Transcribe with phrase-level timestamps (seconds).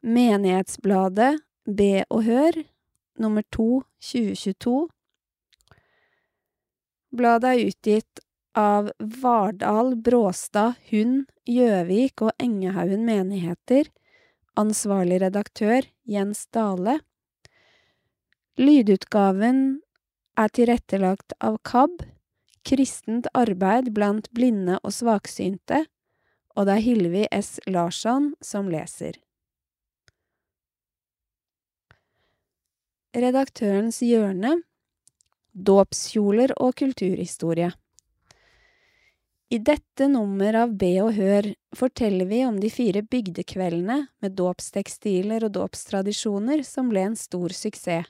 [0.00, 2.56] Menighetsbladet Be og Hør,
[3.20, 4.88] nummer 2, 2022.
[7.12, 8.22] Bladet er utgitt
[8.56, 13.92] av Vardal, Bråstad, Hund, Gjøvik og Engehaugen menigheter.
[14.56, 17.00] Ansvarlig redaktør Jens Dale.
[18.56, 19.80] Lydutgaven
[20.40, 22.00] er tilrettelagt av KAB,
[22.64, 25.84] Kristent arbeid blant blinde og svaksynte,
[26.56, 27.58] og det er Hilvi S.
[27.68, 29.20] Larsson som leser.
[33.10, 34.52] Redaktørens hjørne
[35.50, 37.72] Dåpskjoler og kulturhistorie
[39.50, 45.48] I dette nummer av Be og Hør forteller vi om de fire bygdekveldene med dåpstekstiler
[45.48, 48.06] og dåpstradisjoner som ble en stor suksess.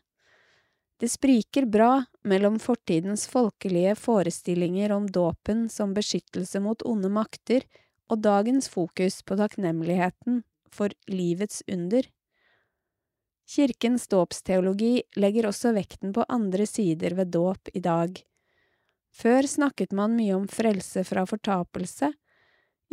[1.01, 7.65] Det spriker bra mellom fortidens folkelige forestillinger om dåpen som beskyttelse mot onde makter
[8.13, 12.05] og dagens fokus på takknemligheten for livets under.
[13.51, 18.21] Kirkens dåpsteologi legger også vekten på andre sider ved dåp i dag.
[19.11, 22.13] Før snakket man mye om frelse fra fortapelse.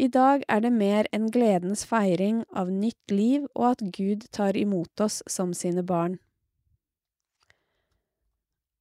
[0.02, 4.58] I dag er det mer en gledens feiring av nytt liv og at Gud tar
[4.58, 6.18] imot oss som sine barn.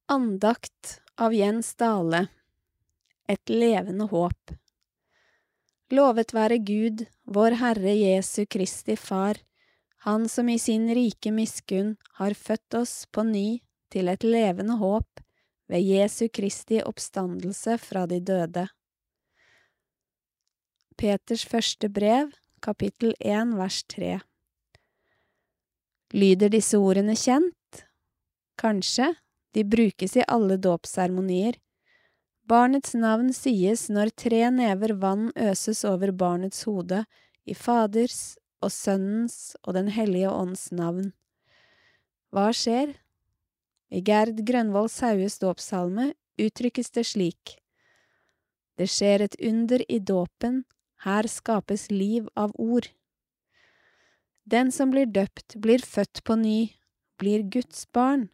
[0.09, 2.25] Andakt av Jens Dale
[3.29, 4.57] Et levende håp
[5.93, 9.37] Lovet være Gud, vår Herre Jesu Kristi Far,
[10.07, 13.59] Han som i sin rike miskunn har født oss på ny
[13.91, 15.19] til et levende håp
[15.67, 18.63] ved Jesu Kristi oppstandelse fra de døde.
[20.95, 22.31] Peters første brev,
[22.63, 24.13] kapittel 1, vers 3
[26.15, 27.83] Lyder disse ordene kjent?
[28.55, 29.11] Kanskje,
[29.51, 31.59] de brukes i alle dåpsseremonier.
[32.47, 37.03] Barnets navn sies når tre never vann øses over barnets hode,
[37.43, 41.11] i Faders og Sønnens og Den hellige ånds navn.
[42.33, 42.95] Hva skjer?
[43.89, 46.11] I Gerd Grønvold Saues dåpssalme
[46.41, 47.57] uttrykkes det slik.
[48.77, 50.65] Det skjer et under i dåpen,
[51.05, 52.89] her skapes liv av ord.
[54.45, 56.71] Den som blir døpt, blir født på ny,
[57.19, 58.29] blir Guds barn.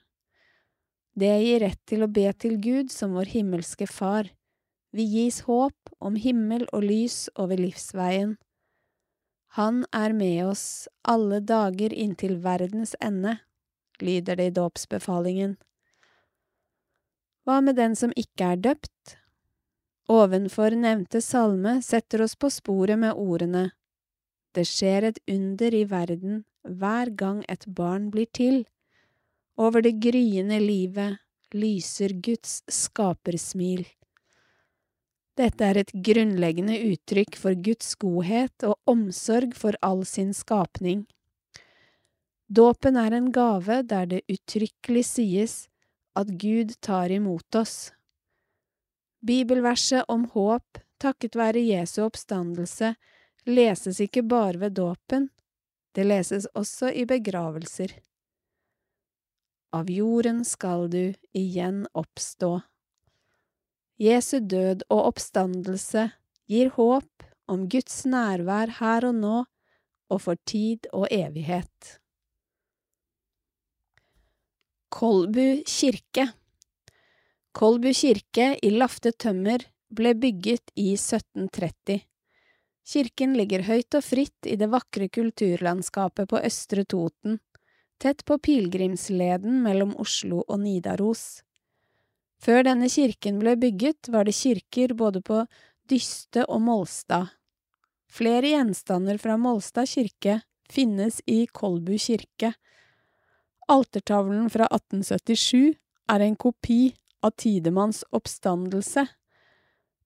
[1.16, 4.31] Det gir rett til å be til Gud som vår himmelske Far.
[4.94, 8.36] Vi gis håp om himmel og lys over livsveien.
[9.53, 13.36] Han er med oss alle dager inntil verdens ende,
[14.02, 15.58] lyder det i dåpsbefalingen.
[17.46, 19.18] Hva med den som ikke er døpt?
[20.09, 23.69] Ovenfor nevnte salme setter oss på sporet med ordene
[24.58, 28.63] Det skjer et under i verden hver gang et barn blir til.
[29.58, 31.22] Over det gryende livet
[31.53, 33.86] lyser Guds skapersmil.
[35.40, 41.08] Dette er et grunnleggende uttrykk for Guds godhet og omsorg for all sin skapning.
[42.54, 45.56] Dåpen er en gave der det uttrykkelig sies
[46.14, 47.90] at Gud tar imot oss.
[49.26, 52.94] Bibelverset om håp takket være Jesu oppstandelse
[53.50, 55.30] leses ikke bare ved dåpen,
[55.96, 57.92] det leses også i begravelser.
[59.74, 62.60] Av jorden skal du igjen oppstå.
[64.02, 66.08] Jesu død og oppstandelse
[66.50, 69.36] gir håp om Guds nærvær her og nå
[70.14, 72.00] og for tid og evighet.
[74.94, 76.28] Kolbu kirke
[77.54, 82.02] Kolbu kirke i Lafte tømmer ble bygget i 1730.
[82.84, 87.38] Kirken ligger høyt og fritt i det vakre kulturlandskapet på Østre Toten,
[88.02, 91.44] tett på pilegrimsleden mellom Oslo og Nidaros.
[92.44, 95.46] Før denne kirken ble bygget, var det kirker både på
[95.88, 97.31] Dyste og Molstad.
[98.12, 102.52] Flere gjenstander fra Molstad kirke finnes i Kolbu kirke.
[103.72, 105.78] Altertavlen fra 1877
[106.12, 106.92] er en kopi
[107.24, 109.06] av Tidemanns oppstandelse.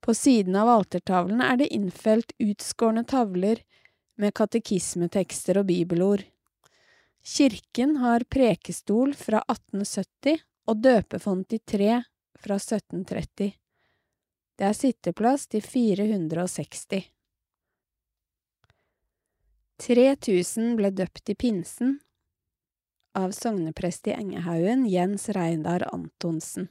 [0.06, 3.64] På siden av altertavlen er det innfelt utskårne tavler
[4.22, 6.22] med katekismetekster og bibelord.
[7.26, 10.38] Kirken har prekestol fra 1870
[10.70, 11.98] og døpefont i tre
[12.40, 13.54] fra 1730.
[14.58, 17.04] Det er sitteplass til 460.
[19.78, 22.00] 3000 ble døpt i pinsen
[23.18, 26.68] av sogneprest i Engehaugen, Jens Reindar Antonsen.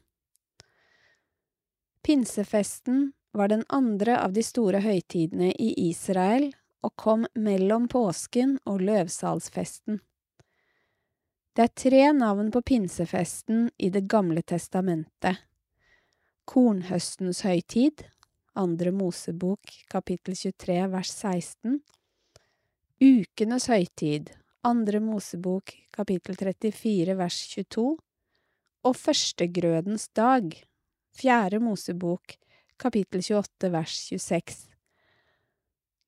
[2.03, 6.53] Pinsefesten var den andre av de store høytidene i Israel
[6.87, 9.99] og kom mellom påsken og løvsalsfesten.
[11.57, 15.43] Det er tre navn på pinsefesten i Det gamle testamentet.
[16.47, 18.05] Kornhøstens høytid,
[18.55, 21.81] andre Mosebok kapittel 23 vers 16.
[23.03, 24.31] Ukenes høytid,
[24.63, 27.85] Andre Mosebok kapittel 34 vers 22
[28.87, 30.55] og førstegrødens dag,
[31.19, 32.39] Fjerde Mosebok
[32.79, 34.65] kapittel 28 vers 26.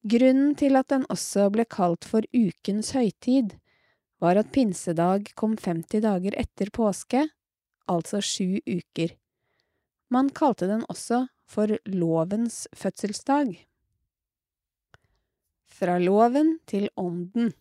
[0.06, 3.58] Grunnen til at den også ble kalt for ukens høytid,
[4.22, 7.26] var at pinsedag kom 50 dager etter påske,
[7.90, 9.18] altså sju uker.
[10.08, 13.54] Man kalte den også for lovens fødselsdag.
[15.68, 17.52] Fra loven til ånden.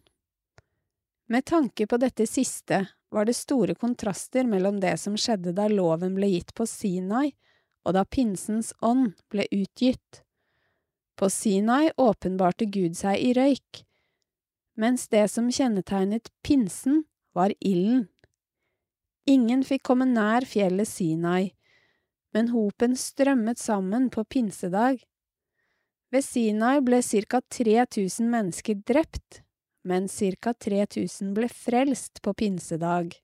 [1.27, 6.15] Med tanke på dette siste var det store kontraster mellom det som skjedde da loven
[6.15, 7.33] ble gitt på Sinai,
[7.83, 10.23] og da pinsens ånd ble utgitt.
[11.19, 13.83] På Sinai åpenbarte Gud seg i røyk,
[14.77, 17.03] mens det som kjennetegnet pinsen,
[17.35, 18.07] var ilden.
[19.29, 21.51] Ingen fikk komme nær fjellet Sinai,
[22.33, 25.01] men hopen strømmet sammen på pinsedag.
[26.11, 29.41] Ved Sinai ble ca 3000 mennesker drept,
[29.83, 33.15] men ca 3000 ble frelst på pinsedag.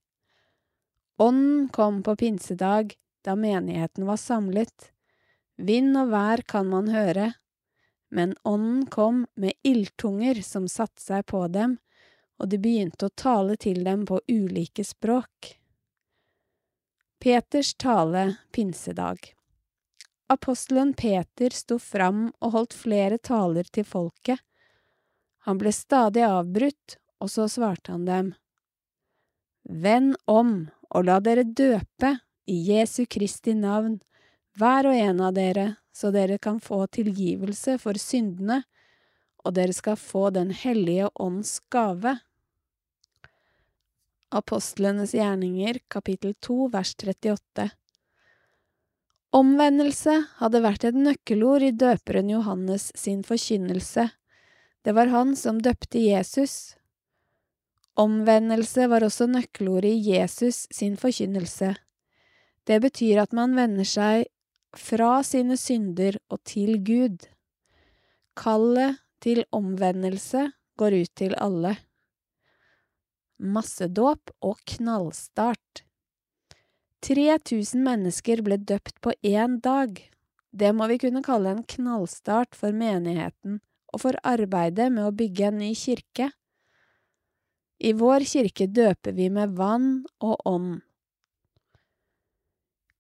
[1.22, 4.92] Ånden kom på pinsedag, da menigheten var samlet.
[5.58, 7.34] Vind og vær kan man høre,
[8.12, 11.78] men ånden kom med ildtunger som satte seg på dem,
[12.42, 15.54] og de begynte å tale til dem på ulike språk.
[17.24, 19.34] Peters tale pinsedag
[20.28, 24.42] Apostelen Peter sto fram og holdt flere taler til folket.
[25.48, 28.34] Han ble stadig avbrutt, og så svarte han dem.
[29.64, 30.52] Vend om
[30.92, 32.12] og la dere døpe
[32.44, 34.02] i Jesu Kristi navn,
[34.60, 38.66] hver og en av dere, så dere kan få tilgivelse for syndene,
[39.48, 42.18] og dere skal få Den hellige ånds gave.
[44.34, 47.70] Apostlenes gjerninger, kapittel 2, vers 38
[49.34, 54.08] Omvendelse hadde vært et nøkkelord i døperen Johannes sin forkynnelse.
[54.82, 56.74] Det var han som døpte Jesus.
[57.94, 61.76] Omvendelse var også nøkkelordet i Jesus sin forkynnelse.
[62.66, 64.26] Det betyr at man vender seg
[64.74, 67.22] fra sine synder og til Gud.
[68.34, 70.50] Kallet til omvendelse
[70.82, 71.78] går ut til alle.
[73.44, 75.84] Massedåp og knallstart
[77.04, 79.98] 3000 mennesker ble døpt på én dag.
[80.56, 83.60] Det må vi kunne kalle en knallstart for menigheten
[83.94, 86.30] og for arbeidet med å bygge en ny kirke.
[87.84, 90.80] I vår kirke døper vi med vann og ånd.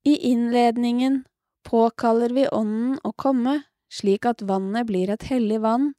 [0.03, 1.21] I innledningen
[1.63, 5.93] påkaller vi Ånden å komme, slik at vannet blir et hellig vann,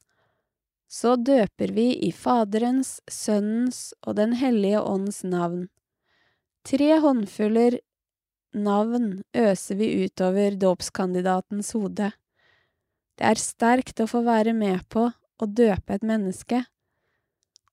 [0.87, 5.67] så døper vi i Faderens, Sønnens og Den hellige ånds navn.
[6.65, 7.79] Tre håndfuller
[8.55, 12.11] navn øser vi utover dåpskandidatens hode.
[13.15, 16.63] Det er sterkt å få være med på å døpe et menneske,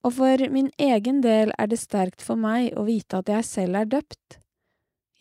[0.02, 3.78] og for min egen del er det sterkt for meg å vite at jeg selv
[3.82, 4.38] er døpt.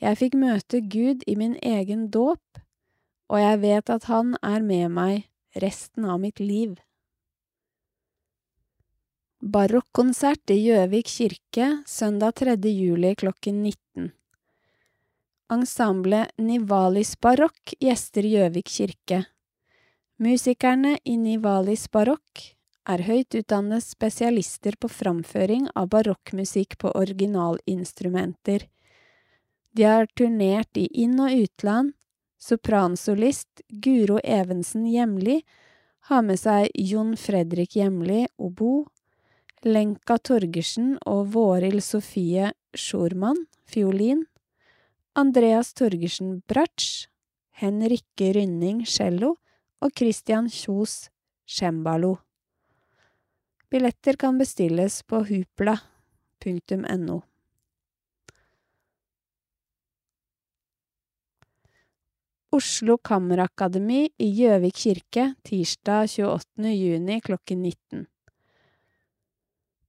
[0.02, 2.62] Jeg fikk møte Gud i min egen dåp,
[3.30, 5.28] og jeg vet at Han er med meg
[5.62, 6.80] resten av mitt liv.
[9.42, 12.54] Barokkonsert i Gjøvik kirke søndag 3.
[12.70, 14.12] juli klokken 19.
[15.50, 19.24] Ensemblet Nivalis Barokk gjester Gjøvik kirke.
[20.22, 22.44] Musikerne i Nivalis Barokk
[22.86, 28.70] er høyt utdannede spesialister på framføring av barokkmusikk på originalinstrumenter.
[29.74, 31.98] De har turnert i inn- og utland,
[32.38, 35.42] Sopransolist Guro Evensen Hjemli
[36.14, 38.86] har med seg Jon Fredrik Hjemli obo,
[39.62, 44.24] Lenka Torgersen og Våril Sofie Schormann fiolin,
[45.14, 47.06] Andreas Torgersen bratsj,
[47.62, 49.36] Henrikke Rynning cello
[49.78, 51.12] og Christian Kjos
[51.46, 52.16] cembalo.
[53.70, 57.20] Billetter kan bestilles på hupla.no.
[62.52, 66.74] Oslo Kammerakademi i Gjøvik kirke tirsdag 28.
[66.74, 68.11] juni klokken 19.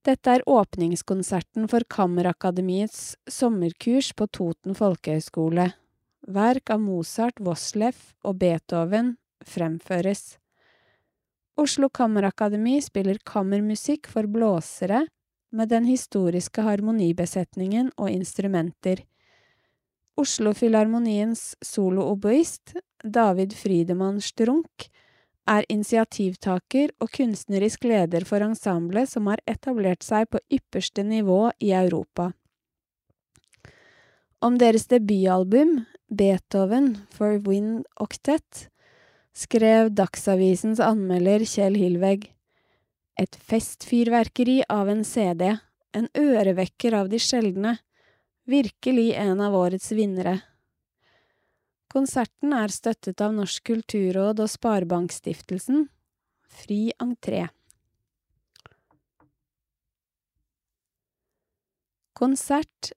[0.02, 5.68] Dette er åpningskonserten for Kammerakademiets sommerkurs på Toten folkehøgskole.
[6.26, 9.12] Verk av Mozart, Voslef og Beethoven
[9.46, 10.40] fremføres.
[11.54, 15.04] Oslo Kammerakademi spiller kammermusikk for blåsere
[15.54, 19.04] med den historiske harmonibesetningen og instrumenter.
[20.18, 24.88] Oslo-Filharmoniens solooboist, David Friedemann Strunk,
[25.48, 31.72] er initiativtaker og kunstnerisk leder for ensemblet som har etablert seg på ypperste nivå i
[31.76, 32.30] Europa.
[34.42, 38.68] Om deres debutalbum, Beethoven for Wind Octet,
[39.32, 42.28] skrev Dagsavisens anmelder Kjell Hilvegg.
[43.18, 45.58] et festfyrverkeri av en CD,
[45.94, 47.78] En ørevekker av de sjeldne.
[48.48, 50.40] Virkelig en av årets vinnere.
[51.92, 55.90] Konserten er støttet av Norsk kulturråd og Sparebankstiftelsen.
[56.48, 57.42] Fri entré.
[62.16, 62.94] Konsert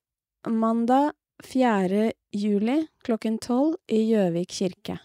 [0.47, 1.11] mandag
[1.43, 2.13] 4.
[2.31, 4.97] juli klokken tolv i Gjøvik kirke.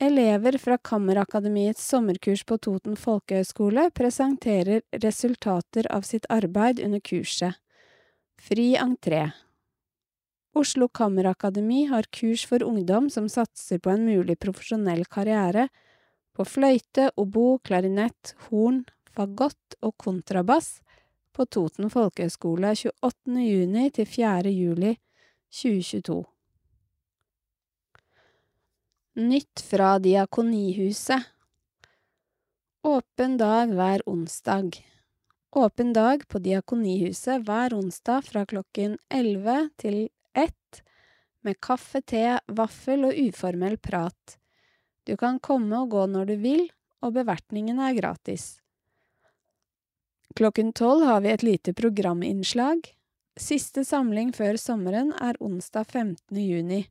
[0.00, 7.60] Elever fra Kammerakademiets sommerkurs på Toten folkehøgskole presenterer resultater av sitt arbeid under kurset.
[8.40, 9.26] Fri entré.
[10.54, 15.68] Oslo Kammerakademi har kurs for ungdom som satser på en mulig profesjonell karriere
[16.36, 18.82] på fløyte, obo, klarinett, horn,
[19.16, 20.82] fagott og kontrabass
[21.32, 23.40] på Toten folkehøgskole 28.
[23.40, 24.52] juni til 4.
[24.52, 24.92] juli
[25.56, 26.20] 2022.
[29.24, 31.32] Nytt fra Diakonihuset
[32.84, 34.82] Åpen dag hver onsdag
[35.56, 40.21] Åpen dag på Diakonihuset hver onsdag fra klokken 11 til 1
[41.42, 44.38] med kaffe, te, vaffel og uformell prat.
[45.06, 46.66] Du kan komme og gå når du vil,
[47.02, 48.56] og bevertningen er gratis.
[50.38, 52.86] Klokken tolv har vi et lite programinnslag.
[53.36, 56.38] Siste samling før sommeren er onsdag 15.
[56.38, 56.84] juni.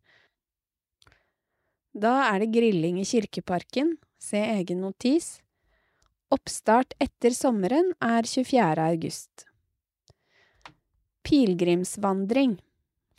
[1.91, 5.39] Da er det grilling i Kirkeparken, se egen notis.
[6.31, 8.85] Oppstart etter sommeren er 24.
[8.85, 9.47] august.
[11.27, 12.59] Pilegrimsvandring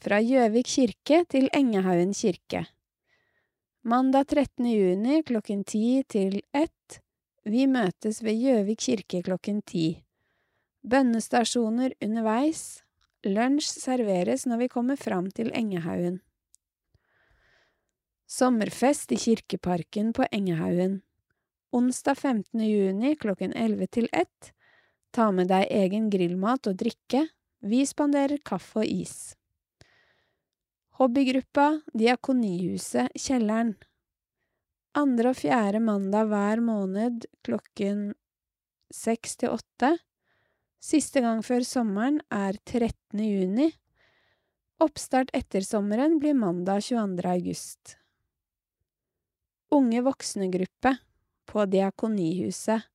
[0.03, 2.65] fra Gjøvik kirke til Engehaugen kirke.
[3.87, 4.67] Mandag 13.
[4.67, 6.97] juni klokken ti til ett.
[7.47, 10.03] Vi møtes ved Gjøvik kirke klokken ti.
[10.83, 12.83] Bønnestasjoner underveis.
[13.23, 16.19] Lunsj serveres når vi kommer fram til Engehaugen.
[18.27, 21.03] Sommerfest i Kirkeparken på Engehaugen.
[21.71, 22.65] Onsdag 15.
[22.67, 24.51] juni klokken 11 til 1.
[25.15, 27.29] Ta med deg egen grillmat og drikke.
[27.63, 29.37] Vi spanderer kaffe og is.
[31.03, 33.73] Hobbygruppa Diakonihuset Kjelleren.
[34.95, 38.05] Andre og fjerde mandag hver måned klokken
[38.95, 39.97] seks til åtte.
[40.79, 43.19] Siste gang før sommeren er 13.
[43.19, 43.67] juni.
[44.79, 47.27] Oppstart etter sommeren blir mandag 22.
[47.33, 47.97] august.
[49.75, 50.95] Unge voksne-gruppe
[51.51, 52.87] på Diakonihuset.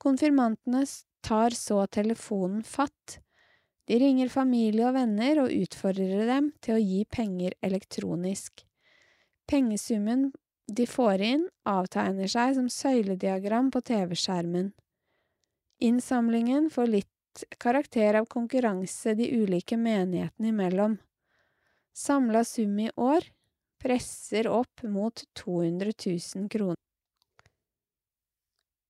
[0.00, 0.86] Konfirmantene
[1.20, 3.18] tar så telefonen fatt.
[3.84, 8.64] De ringer familie og venner og utfordrer dem til å gi penger elektronisk.
[9.44, 10.30] Pengesummen
[10.66, 14.72] de får inn, avtegner seg som søylediagram på TV-skjermen.
[15.82, 20.98] Innsamlingen får litt karakter av konkurranse de ulike menighetene imellom.
[21.92, 23.26] Samla sum i år
[23.82, 26.78] presser opp mot 200 000 kroner.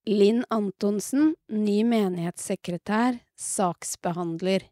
[0.07, 4.64] Linn Antonsen, ny menighetssekretær, saksbehandler.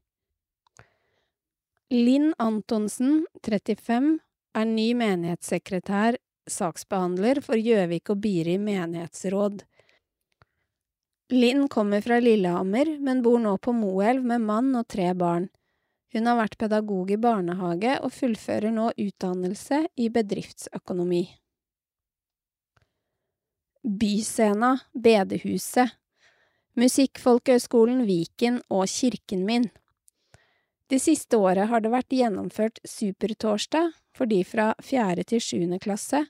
[1.90, 4.18] Linn Antonsen, 35,
[4.58, 9.64] er ny menighetssekretær saksbehandler for Gjøvik og Biri menighetsråd.
[11.30, 15.48] Linn kommer fra Lillehammer, men bor nå på Moelv med mann og tre barn.
[16.10, 21.22] Hun har vært pedagog i barnehage og fullfører nå utdannelse i bedriftsøkonomi.
[23.80, 25.94] Byscena, Bedehuset,
[26.78, 29.70] Musikkfolkehøgskolen Viken og Kirken min.
[30.90, 36.24] Det siste året har det vært gjennomført Supertorsdag for de fra fjerde til sjuende klasse,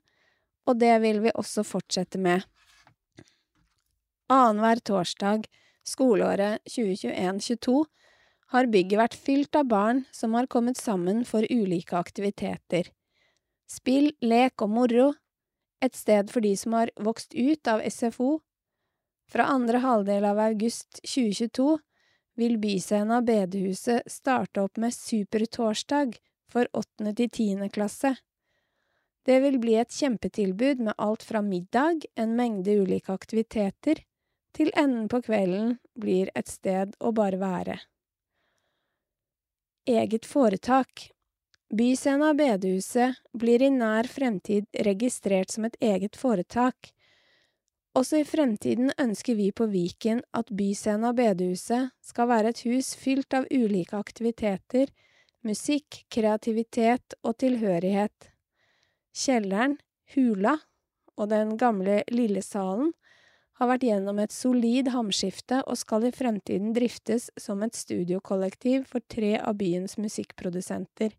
[0.68, 2.44] og det vil vi også fortsette med.
[4.28, 5.48] Annenhver torsdag
[5.88, 7.80] skoleåret 2021–22
[8.52, 12.92] har bygget vært fylt av barn som har kommet sammen for ulike aktiviteter.
[13.70, 15.10] Spill, lek og moro,
[15.80, 18.42] et sted for de som har vokst ut av SFO.
[19.30, 21.78] Fra andre halvdel av august 2022
[22.38, 26.18] vil Byscena bedehuset starte opp med Supertorsdag
[26.50, 28.14] for åttende til tiende klasse.
[29.26, 34.02] Det vil bli et kjempetilbud med alt fra middag, en mengde ulike aktiviteter,
[34.56, 37.76] til enden på kvelden blir et sted å bare være.
[39.86, 41.10] Eget foretak
[41.70, 46.90] Byscena bedehuset blir i nær fremtid registrert som et eget foretak,
[47.98, 53.34] også i fremtiden ønsker vi på Viken at Byscena bedehuset skal være et hus fylt
[53.34, 54.90] av ulike aktiviteter,
[55.46, 58.30] musikk, kreativitet og tilhørighet.
[59.16, 59.78] Kjelleren,
[60.14, 60.56] Hula
[61.16, 62.92] og den gamle Lillesalen
[63.60, 69.04] har vært gjennom et solid hamskifte og skal i fremtiden driftes som et studiokollektiv for
[69.12, 71.12] tre av byens musikkprodusenter.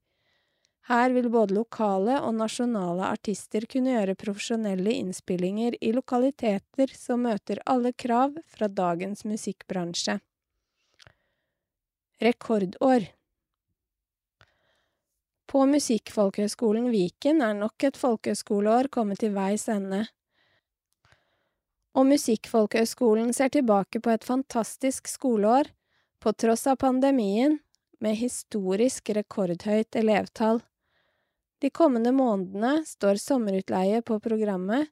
[0.90, 7.62] Her vil både lokale og nasjonale artister kunne gjøre profesjonelle innspillinger i lokaliteter som møter
[7.70, 10.18] alle krav fra dagens musikkbransje.
[12.22, 13.06] Rekordår
[15.52, 20.06] På Musikkfolkehøgskolen Viken er nok et folkehøgskoleår kommet til veis ende.
[21.94, 25.70] Og Musikkfolkehøgskolen ser tilbake på et fantastisk skoleår,
[26.22, 27.60] på tross av pandemien,
[28.02, 30.62] med historisk rekordhøyt elevtall.
[31.62, 34.90] De kommende månedene står sommerutleie på programmet,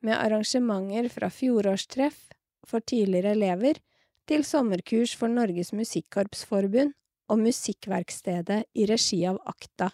[0.00, 2.30] med arrangementer fra fjorårstreff
[2.68, 3.80] for tidligere elever
[4.28, 6.94] til sommerkurs for Norges Musikkorpsforbund
[7.30, 9.90] og Musikkverkstedet i regi av Akta.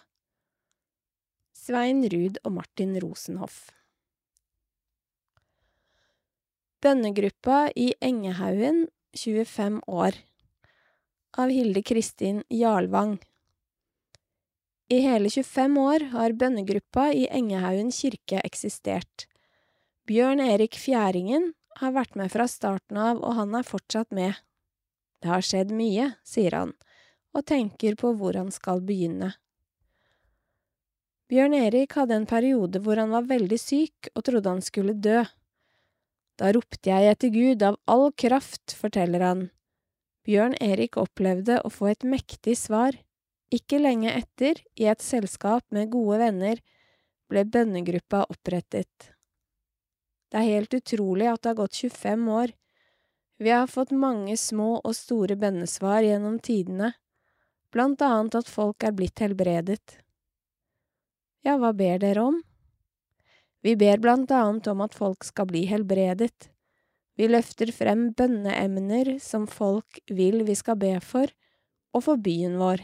[1.55, 3.69] Svein Ruud og Martin Rosenhoff.
[6.83, 8.85] Bønnegruppa i Engehaugen,
[9.15, 10.19] 25 år.
[11.37, 13.17] Av Hilde Kristin Jarlvang
[14.87, 19.25] i hele 25 år har bønnegruppa i Engehaugen kirke eksistert.
[20.07, 21.49] Bjørn Erik Fjæringen
[21.81, 24.37] har vært med fra starten av, og han er fortsatt med.
[25.19, 26.71] Det har skjedd mye, sier han,
[27.35, 29.33] og tenker på hvor han skal begynne.
[31.27, 35.25] Bjørn Erik hadde en periode hvor han var veldig syk og trodde han skulle dø.
[36.39, 39.41] Da ropte jeg etter Gud av all kraft, forteller han.
[40.23, 42.95] Bjørn Erik opplevde å få et mektig svar.
[43.53, 46.59] Ikke lenge etter, i et selskap med gode venner,
[47.31, 49.11] ble bønnegruppa opprettet.
[50.27, 52.51] Det er helt utrolig at det har gått 25 år.
[53.39, 56.91] Vi har fått mange små og store bønnesvar gjennom tidene,
[57.71, 59.99] blant annet at folk er blitt helbredet.
[61.45, 62.41] Ja, hva ber dere om?
[63.63, 66.49] Vi ber blant annet om at folk skal bli helbredet.
[67.15, 71.31] Vi løfter frem bønneemner som folk vil vi skal be for,
[71.95, 72.83] og for byen vår.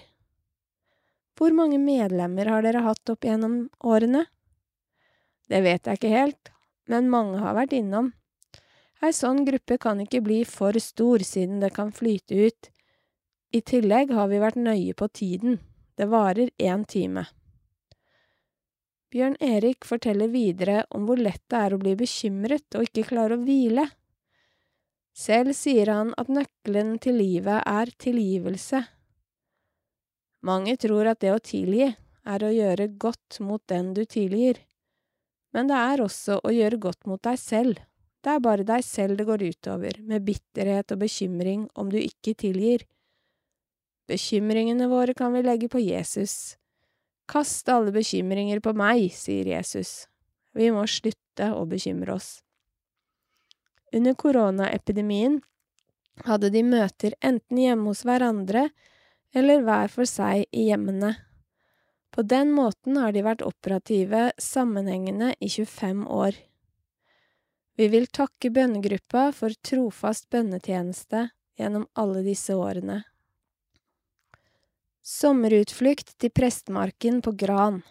[1.38, 4.26] Hvor mange medlemmer har dere hatt opp gjennom årene?
[5.50, 6.52] Det vet jeg ikke helt,
[6.90, 8.12] men mange har vært innom.
[9.04, 12.70] Ei sånn gruppe kan ikke bli for stor siden det kan flyte ut.
[13.54, 15.60] I tillegg har vi vært nøye på tiden.
[15.98, 17.26] Det varer én time.
[19.14, 23.38] Bjørn Erik forteller videre om hvor lett det er å bli bekymret og ikke klare
[23.38, 23.86] å hvile.
[25.14, 28.82] Selv sier han at nøkkelen til livet er tilgivelse.
[30.44, 34.60] Mange tror at det å tilgi er å gjøre godt mot den du tilgir,
[35.54, 37.80] men det er også å gjøre godt mot deg selv.
[38.24, 42.34] Det er bare deg selv det går utover, med bitterhet og bekymring om du ikke
[42.40, 42.86] tilgir.
[44.10, 46.56] Bekymringene våre kan vi legge på Jesus.
[47.30, 50.08] Kast alle bekymringer på meg, sier Jesus.
[50.56, 52.42] Vi må slutte å bekymre oss.
[53.94, 55.40] Under koronaepidemien
[56.28, 58.68] hadde de møter enten hjemme hos hverandre
[59.34, 61.16] eller hver for seg i hjemmene.
[62.14, 66.38] På den måten har de vært operative sammenhengende i 25 år.
[67.74, 73.02] Vi vil takke bønnegruppa for trofast bønnetjeneste gjennom alle disse årene.
[75.04, 77.82] Sommerutflukt til Prestmarken på Gran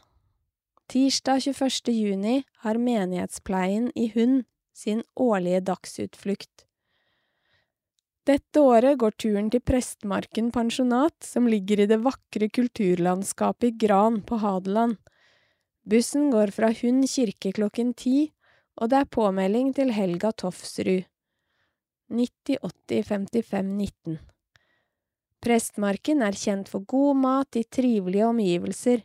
[0.92, 1.92] Tirsdag 21.
[1.92, 4.42] juni har Menighetspleien i Hund
[4.76, 6.66] sin årlige dagsutflukt.
[8.22, 14.20] Dette året går turen til Prestmarken pensjonat, som ligger i det vakre kulturlandskapet i Gran
[14.22, 15.00] på Hadeland.
[15.82, 18.30] Bussen går fra Hund kirke klokken ti,
[18.78, 21.02] og det er påmelding til Helga Tofsrud.
[22.12, 24.18] 90 80 55 19
[25.42, 29.02] Prestmarken er kjent for god mat i trivelige omgivelser.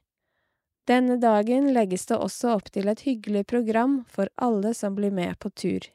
[0.85, 5.39] Denne dagen legges det også opp til et hyggelig program for alle som blir med
[5.41, 5.87] på tur.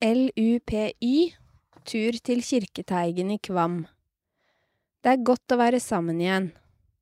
[0.00, 1.32] LUPY
[1.82, 3.80] Tur til Kirketeigen i Kvam
[5.02, 6.46] Det er godt å være sammen igjen.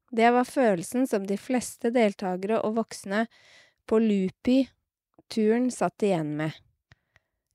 [0.09, 3.27] Det var følelsen som de fleste deltakere og voksne
[3.85, 6.57] på LUPY-turen satt igjen med.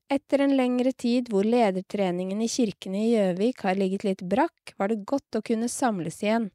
[0.06, 4.94] Etter en lengre tid hvor ledertreningen i kirkene i Gjøvik har ligget litt brakk, var
[4.94, 6.52] det godt å kunne samles igjen.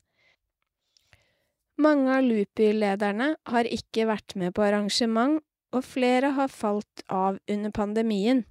[1.76, 5.42] Mange av Lupy-lederne har ikke vært med på arrangement,
[5.76, 8.48] og flere har falt av under pandemien.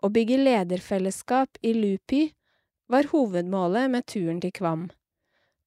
[0.00, 2.30] Å bygge lederfellesskap i Lupi
[2.88, 4.86] var hovedmålet med turen til Kvam.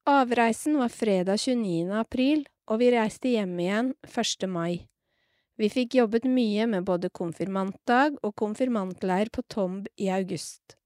[0.10, 1.92] Avreisen var fredag 29.
[1.94, 4.48] april, og vi reiste hjem igjen 1.
[4.50, 4.88] mai.
[5.62, 10.80] Vi fikk jobbet mye med både konfirmantdag og konfirmantleir på Tomb i august.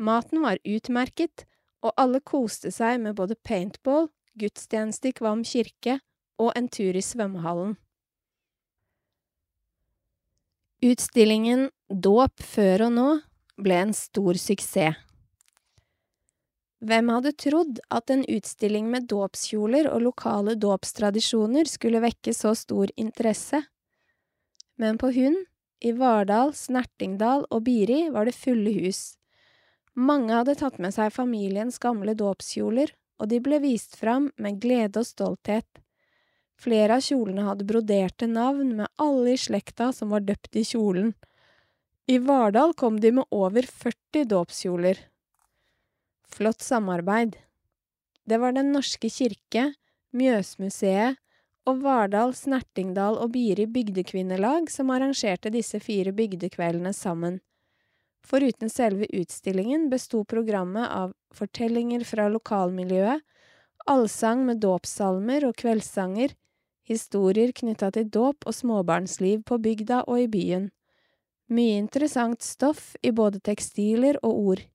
[0.00, 1.44] Maten var utmerket,
[1.84, 4.08] og alle koste seg med både paintball,
[4.40, 5.98] gudstjeneste i Kvam kirke
[6.40, 7.76] og en tur i svømmehallen.
[10.80, 13.08] Utstillingen Dåp før og nå
[13.60, 14.96] ble en stor suksess.
[16.80, 22.88] Hvem hadde trodd at en utstilling med dåpskjoler og lokale dåpstradisjoner skulle vekke så stor
[22.96, 23.60] interesse?
[24.80, 25.36] Men på Hund,
[25.84, 29.18] i Vardal, Snertingdal og Biri var det fulle hus.
[29.92, 35.04] Mange hadde tatt med seg familiens gamle dåpskjoler, og de ble vist fram med glede
[35.04, 35.68] og stolthet.
[36.60, 41.14] Flere av kjolene hadde broderte navn med alle i slekta som var døpt i kjolen.
[42.10, 44.98] I Vardal kom de med over 40 dåpskjoler.
[46.28, 47.38] Flott samarbeid.
[48.28, 49.70] Det var Den norske kirke,
[50.12, 51.16] Mjøsmuseet
[51.70, 57.40] og Vardal, Snertingdal og Biri bygdekvinnelag som arrangerte disse fire bygdekveldene sammen.
[58.26, 63.24] Foruten selve utstillingen besto programmet av fortellinger fra lokalmiljøet,
[63.88, 66.36] allsang med dåpssalmer og kveldssanger,
[66.90, 70.68] historier knytta til dåp og småbarnsliv på bygda og i byen.
[71.50, 74.66] Mye interessant stoff i både tekstiler og ord.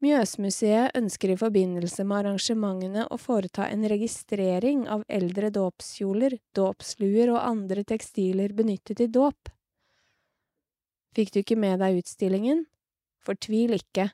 [0.00, 7.42] Mjøsmuseet ønsker i forbindelse med arrangementene å foreta en registrering av eldre dåpskjoler, dåpsluer og
[7.42, 9.52] andre tekstiler benyttet i dåp.
[11.12, 12.64] Fikk du ikke med deg utstillingen?
[13.20, 14.08] Fortvil ikke.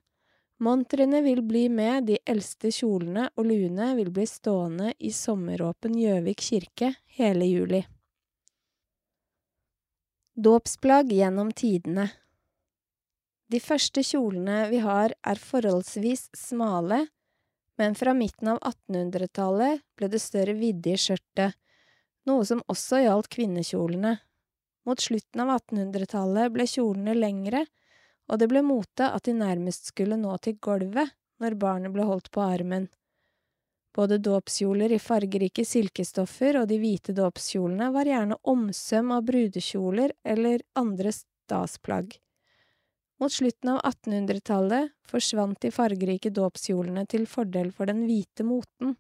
[0.59, 6.41] Montrene vil bli med, de eldste kjolene og luene vil bli stående i sommeråpen Gjøvik
[6.41, 7.83] kirke hele juli.
[10.37, 12.09] Dåpsplagg gjennom tidene
[13.53, 17.05] De første kjolene vi har er forholdsvis smale,
[17.77, 21.53] men fra midten av 1800-tallet ble det større vidde i skjørtet,
[22.27, 24.17] noe som også gjaldt kvinnekjolene.
[24.89, 27.67] Mot slutten av 1800-tallet ble kjolene lengre,
[28.27, 32.31] og det ble mote at de nærmest skulle nå til gulvet når barnet ble holdt
[32.35, 32.89] på armen.
[33.97, 40.65] Både dåpskjoler i fargerike silkestoffer og de hvite dåpskjolene var gjerne omsøm av brudekjoler eller
[40.77, 42.19] andre stasplagg.
[43.17, 48.99] Mot slutten av 1800-tallet forsvant de fargerike dåpskjolene til fordel for den hvite moten.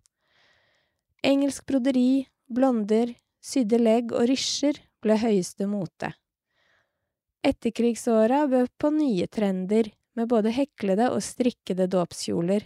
[1.20, 3.12] Engelsk broderi, blonder,
[3.44, 6.14] sydde legg og rysjer ble høyeste mote.
[7.46, 12.64] Etterkrigsåra bød på nye trender, med både heklede og strikkede dåpskjoler.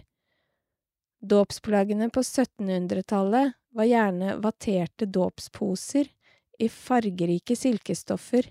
[1.21, 6.09] Dåpsplaggene på 1700-tallet var gjerne vatterte dåpsposer
[6.57, 8.47] i fargerike silkestoffer.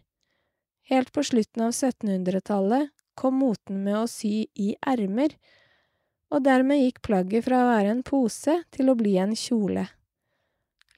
[0.92, 5.34] Helt på slutten av 1700-tallet kom moten med å sy i ermer,
[6.30, 9.88] og dermed gikk plagget fra å være en pose til å bli en kjole.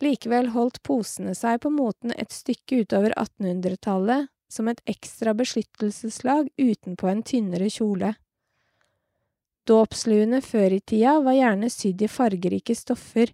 [0.05, 7.09] Likevel holdt posene seg på moten et stykke utover 1800-tallet, som et ekstra beskyttelseslag utenpå
[7.09, 8.13] en tynnere kjole.
[9.69, 13.33] Dåpsluene før i tida var gjerne sydd i fargerike stoffer,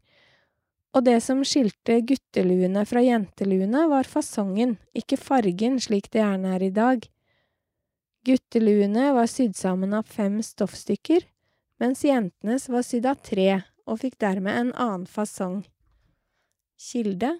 [0.96, 6.64] og det som skilte gutteluene fra jenteluene, var fasongen, ikke fargen slik det gjerne er
[6.64, 7.02] i dag.
[8.28, 11.26] Gutteluene var sydd sammen av fem stoffstykker,
[11.80, 13.50] mens jentenes var sydd av tre
[13.88, 15.62] og fikk dermed en annen fasong.
[16.78, 17.38] Kilde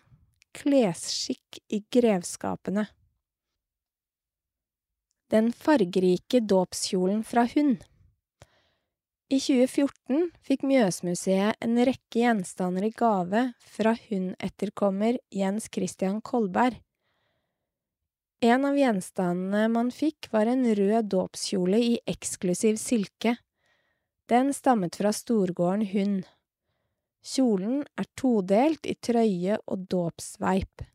[0.57, 2.87] Klesskikk i grevskapene
[5.29, 7.85] den fargerike dåpskjolen fra Hund.
[9.29, 16.79] I 2014 fikk Mjøsmuseet en rekke gjenstander i gave fra Hund-etterkommer Jens Christian Kolberg.
[18.41, 23.35] En av gjenstandene man fikk, var en rød dåpskjole i eksklusiv silke.
[24.31, 26.25] Den stammet fra storgården Hund.
[27.21, 30.87] Kjolen er todelt i trøye og dåpssveip.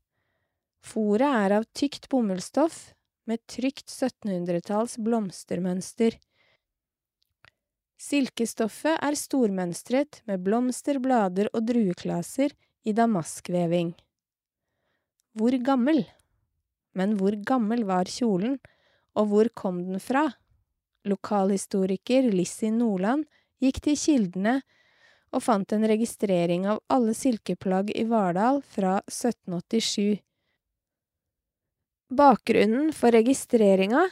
[0.84, 2.96] Fòret er av tykt bomullsstoff
[3.30, 6.18] med trygt 1700-talls blomstermønster.
[8.04, 12.52] Silkestoffet er stormønstret med blomster, blader og drueklaser
[12.84, 13.94] i damaskveving.
[15.40, 16.04] Hvor gammel?
[16.94, 18.60] Men hvor gammel var kjolen,
[19.18, 20.28] og hvor kom den fra?
[21.08, 23.26] Lokalhistoriker Lissi Nordland
[23.64, 24.60] gikk til kildene
[25.34, 30.22] og fant en registrering av alle silkeplagg i Vardal fra 1787.
[32.14, 34.04] Bakgrunnen for registreringa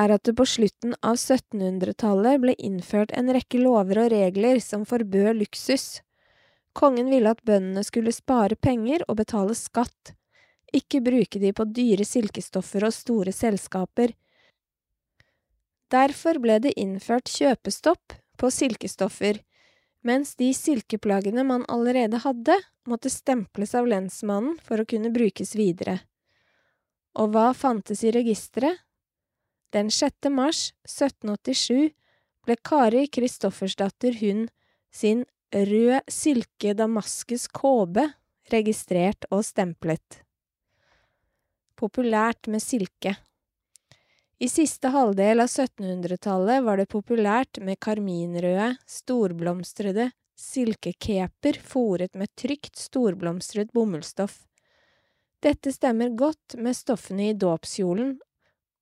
[0.00, 4.86] er at det på slutten av 1700-tallet ble innført en rekke lover og regler som
[4.88, 6.00] forbød luksus.
[6.74, 10.14] Kongen ville at bøndene skulle spare penger og betale skatt,
[10.74, 14.16] ikke bruke de på dyre silkestoffer og store selskaper.
[15.92, 19.38] Derfor ble det innført kjøpestopp på silkestoffer,
[20.02, 22.56] mens de silkeplaggene man allerede hadde,
[22.88, 26.00] måtte stemples av lensmannen for å kunne brukes videre.
[27.14, 28.80] Og hva fantes i registeret?
[29.74, 30.30] Den 6.
[30.30, 31.94] mars 1787
[32.46, 34.50] ble Kari Kristoffersdatter Hund
[34.94, 35.24] sin
[35.54, 38.06] rød silke damaskus kåbe
[38.52, 40.20] registrert og stemplet.
[41.78, 43.16] Populært med silke.
[44.42, 52.74] I siste halvdel av 1700-tallet var det populært med karminrøde, storblomstrede silkekeper fòret med trygt,
[52.78, 54.42] storblomstret bomullsstoff.
[55.44, 58.14] Dette stemmer godt med stoffene i dåpskjolen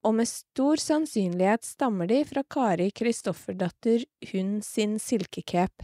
[0.07, 5.83] og med stor sannsynlighet stammer de fra Kari Kristofferdatter Hund sin silkekep.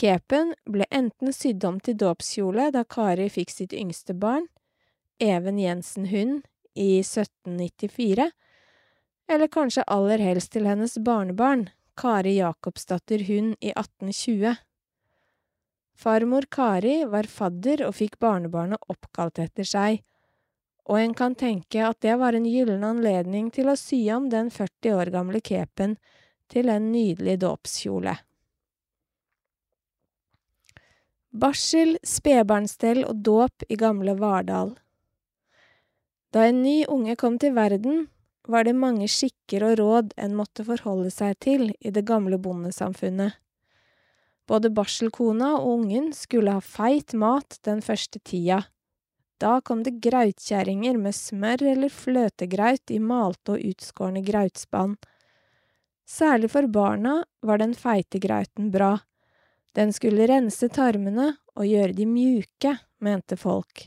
[0.00, 4.48] Kepen ble enten sydd om til dåpskjole da Kari fikk sitt yngste barn,
[5.20, 8.30] Even Jensen Hund, i 1794,
[9.28, 11.68] eller kanskje aller helst til hennes barnebarn,
[12.00, 14.56] Kari Jakobsdatter Hund, i 1820.
[15.94, 20.00] Farmor Kari var fadder og fikk barnebarnet oppkalt etter seg,
[20.90, 24.50] og en kan tenke at det var en gyllen anledning til å sy om den
[24.50, 25.98] 40 år gamle kepen
[26.50, 28.16] til en nydelig dåpskjole.
[31.30, 34.72] Barsel, spedbarnsstell og dåp i gamle Vardal
[36.34, 38.08] Da en ny unge kom til verden,
[38.50, 43.38] var det mange skikker og råd en måtte forholde seg til i det gamle bondesamfunnet.
[44.50, 48.64] Både barselkona og ungen skulle ha feit mat den første tida
[49.40, 54.98] da kom det grautkjerringer med smør eller fløtegraut i malte og utskårne grautspann.
[56.04, 58.98] Særlig for barna var den feite grauten bra.
[59.76, 63.86] Den skulle rense tarmene og gjøre de mjuke, mente folk.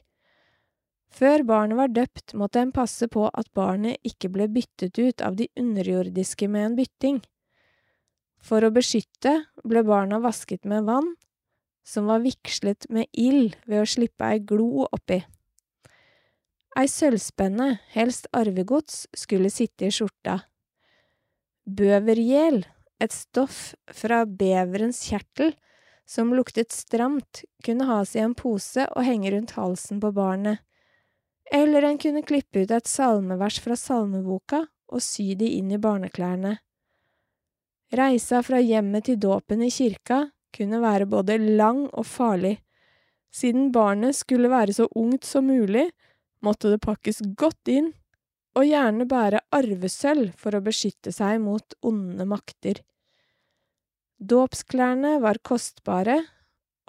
[1.13, 5.37] Før barnet var døpt, måtte en passe på at barnet ikke ble byttet ut av
[5.37, 7.19] de underjordiske med en bytting.
[8.43, 11.13] For å beskytte ble barna vasket med vann,
[11.83, 15.21] som var vigslet med ild ved å slippe ei glo oppi.
[16.79, 20.39] Ei sølvspenne, helst arvegods, skulle sitte i skjorta.
[21.63, 22.63] Bøvergjel,
[22.99, 25.53] et stoff fra beverens kjertel,
[26.05, 30.59] som luktet stramt, kunne has i en pose og henge rundt halsen på barnet.
[31.53, 36.57] Eller en kunne klippe ut et salmevers fra salmeboka og sy de inn i barneklærne.
[37.93, 42.55] Reisa fra hjemmet til dåpen i kirka kunne være både lang og farlig.
[43.33, 45.91] Siden barnet skulle være så ungt som mulig,
[46.41, 47.91] måtte det pakkes godt inn,
[48.57, 52.81] og gjerne bære arvesølv for å beskytte seg mot onde makter.
[54.17, 56.19] Dåpsklærne var kostbare,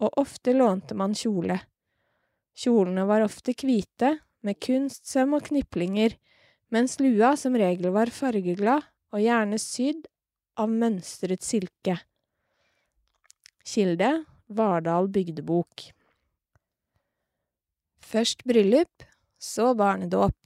[0.00, 1.58] og ofte lånte man kjole.
[2.56, 6.16] Kjolene var ofte hvite, med kunstsøm og kniplinger,
[6.72, 10.04] mens lua som regel var fargeglad og gjerne sydd
[10.56, 11.98] av mønstret silke.
[13.64, 15.88] Kilde Vardal bygdebok
[18.04, 19.02] Først bryllup,
[19.38, 20.36] så barnedåp.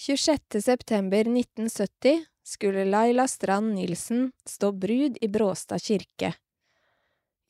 [0.00, 0.62] 26.
[0.64, 6.32] september 1970 skulle Laila Strand Nilsen stå brud i Bråstad kirke.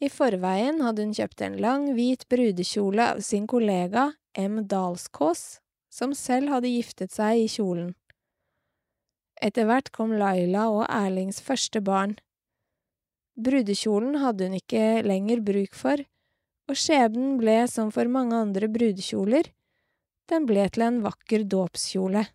[0.01, 4.63] I forveien hadde hun kjøpt en lang, hvit brudekjole av sin kollega M.
[4.67, 5.61] Dalskås,
[5.93, 7.95] som selv hadde giftet seg i kjolen.
[9.41, 12.19] Etter hvert kom Laila og Erlings første barn.
[13.41, 16.03] Brudekjolen hadde hun ikke lenger bruk for,
[16.69, 19.49] og skjebnen ble som for mange andre brudekjoler,
[20.31, 22.27] den ble til en vakker dåpskjole.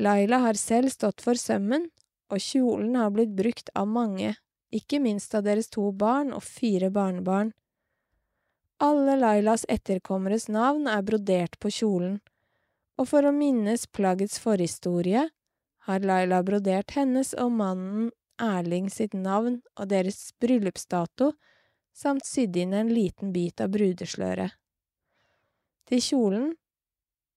[0.00, 1.88] Laila har selv stått for sømmen,
[2.30, 4.36] og kjolen har blitt brukt av mange,
[4.70, 7.50] ikke minst av deres to barn og fire barnebarn.
[8.80, 12.20] Alle Lailas etterkommeres navn er brodert på kjolen,
[13.00, 15.26] og for å minnes plaggets forhistorie
[15.86, 21.34] har Laila brodert hennes og mannen Erling sitt navn og deres bryllupsdato,
[21.92, 24.54] samt sydd inn en liten bit av brudesløret.
[25.90, 26.46] Til kjolen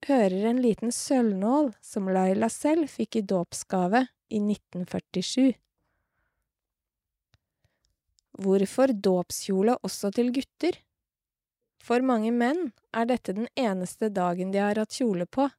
[0.08, 5.54] hører en liten sølvnål som Laila selv fikk i dåpsgave i 1947.
[8.44, 10.78] Hvorfor dåpskjole også til gutter?
[11.84, 15.50] For mange menn er dette den eneste dagen de har hatt kjole på.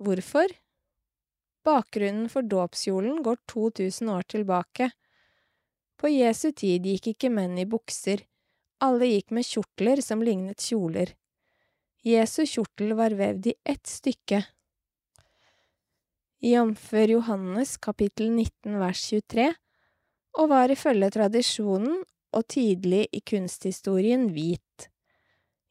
[0.00, 0.52] Hvorfor?
[1.64, 4.90] Bakgrunnen for dåpskjolen går 2000 år tilbake.
[6.00, 8.22] På Jesu tid gikk ikke menn i bukser,
[8.80, 11.12] alle gikk med kjortler som lignet kjoler.
[12.00, 14.40] Jesu kjortel var vevd i ett stykke.
[16.40, 16.92] Jf.
[16.92, 19.50] Johannes kapittel 19 vers 23,
[20.40, 21.98] og var ifølge tradisjonen
[22.32, 24.88] og tidlig i kunsthistorien hvit.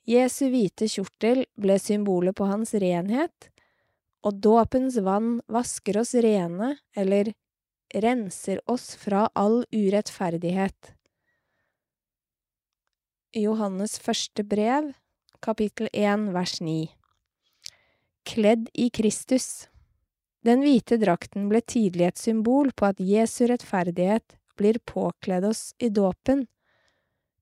[0.06, 3.50] Jesu hvite kjortel ble symbolet på hans renhet,
[4.26, 7.32] og dåpens vann vasker oss rene, eller
[7.96, 10.94] renser oss fra all urettferdighet.
[13.38, 14.92] Johannes første brev,
[15.40, 16.90] kapittel 1, vers 9
[18.30, 19.70] Kledd i Kristus.
[20.46, 25.90] Den hvite drakten ble tidlig et symbol på at Jesu rettferdighet blir påkledd oss i
[25.90, 26.46] dåpen.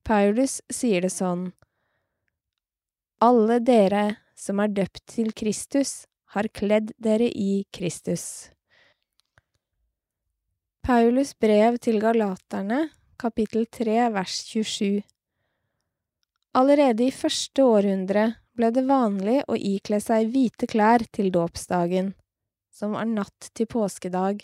[0.05, 1.49] Paulus sier det sånn,
[3.19, 4.05] Alle dere
[4.37, 8.49] som er døpt til Kristus, har kledd dere i Kristus.
[10.83, 15.01] Paulus brev til galaterne, kapittel 3, vers 27
[16.57, 22.15] Allerede i første århundre ble det vanlig å ikle seg hvite klær til dåpsdagen
[22.77, 24.43] som var natt til påskedag.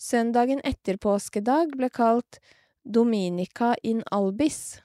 [0.00, 2.40] Søndagen etter påskedag ble kalt
[2.84, 4.80] Dominica in albis,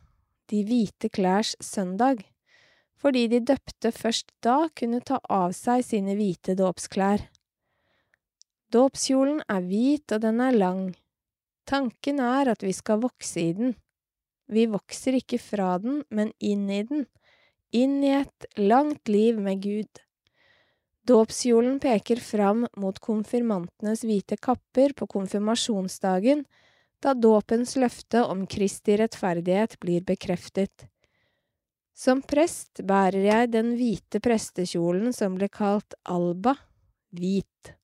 [0.52, 2.26] de hvite klærs søndag,
[3.04, 7.26] fordi de døpte først da kunne ta av seg sine hvite dåpsklær.
[8.72, 10.86] Dåpskjolen er hvit og den er lang.
[11.68, 13.76] Tanken er at vi skal vokse i den.
[14.48, 17.06] Vi vokser ikke fra den, men inn i den,
[17.76, 20.02] inn i et langt liv med Gud.
[21.04, 26.46] Dåpskjolen peker fram mot konfirmantenes hvite kapper på konfirmasjonsdagen,
[27.04, 30.88] da dåpens løfte om Kristi rettferdighet blir bekreftet.
[31.94, 36.56] Som prest bærer jeg den hvite prestekjolen som ble kalt alba,
[37.14, 37.76] hvit.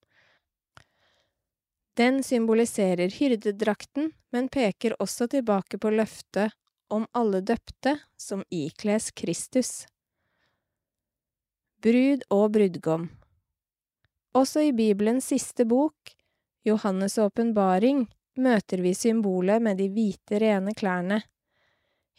[1.99, 6.55] Den symboliserer hyrdedrakten, men peker også tilbake på løftet
[6.89, 9.83] om alle døpte som ikles Kristus
[11.81, 13.07] brud og brudgom.
[14.35, 16.13] Også i Bibelens siste bok,
[16.67, 18.03] Johannes' åpenbaring,
[18.39, 21.21] møter vi symbolet med de hvite, rene klærne.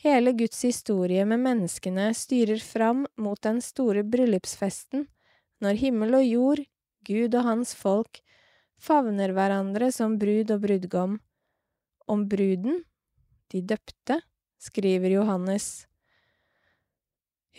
[0.00, 5.04] Hele Guds historie med menneskene styrer fram mot den store bryllupsfesten,
[5.60, 6.62] når himmel og jord,
[7.04, 8.22] Gud og hans folk,
[8.80, 11.18] favner hverandre som brud og brudgom.
[12.08, 12.80] Om bruden,
[13.52, 14.22] de døpte,
[14.56, 15.84] skriver Johannes.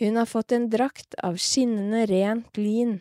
[0.02, 2.96] Hun har fått en drakt av skinnende rent lin.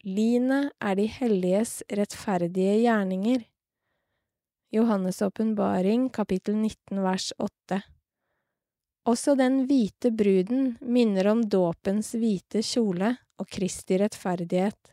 [0.00, 3.44] Linet er de helliges rettferdige gjerninger.
[4.72, 7.84] Johannes' åpenbaring, kapittel 19, vers 8.
[9.02, 14.92] Også den hvite bruden minner om dåpens hvite kjole og Kristi rettferdighet.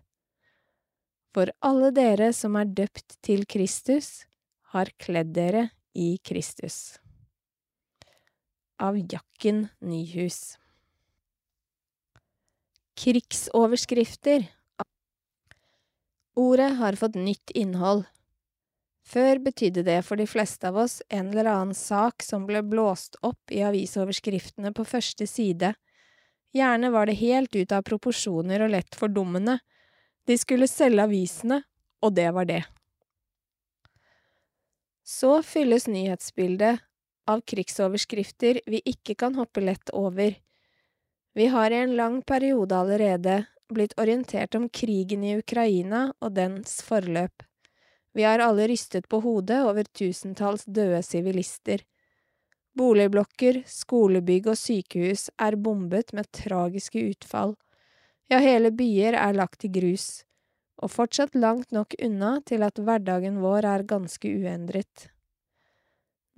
[1.29, 4.25] For alle dere som er døpt til Kristus,
[4.73, 6.97] har kledd dere i Kristus.
[8.81, 10.57] Av Jakken Nyhus.
[12.97, 14.47] Krigsoverskrifter
[16.39, 18.05] Ordet har fått nytt innhold.
[19.09, 23.17] Før betydde det for de fleste av oss en eller annen sak som ble blåst
[23.25, 25.71] opp i avisoverskriftene på første side.
[26.53, 29.57] Gjerne var det helt ut av proporsjoner og lett fordummende.
[30.29, 31.63] De skulle selge avisene,
[32.05, 32.61] og det var det.
[35.01, 36.85] Så fylles nyhetsbildet
[37.29, 40.37] av krigsoverskrifter vi ikke kan hoppe lett over.
[41.33, 46.81] Vi har i en lang periode allerede blitt orientert om krigen i Ukraina og dens
[46.85, 47.48] forløp.
[48.13, 51.83] Vi har alle rystet på hodet over tusentalls døde sivilister.
[52.77, 57.55] Boligblokker, skolebygg og sykehus er bombet med tragiske utfall.
[58.29, 60.23] Ja, hele byer er lagt i grus,
[60.81, 65.09] og fortsatt langt nok unna til at hverdagen vår er ganske uendret.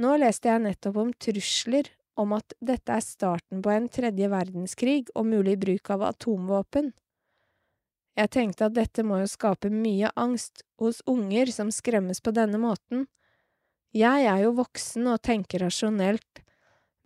[0.01, 5.03] Nå leste jeg nettopp om trusler om at dette er starten på en tredje verdenskrig
[5.15, 6.91] og mulig bruk av atomvåpen.
[8.19, 12.59] Jeg tenkte at dette må jo skape mye angst hos unger som skremmes på denne
[12.59, 13.05] måten.
[13.95, 16.43] Jeg er jo voksen og tenker rasjonelt,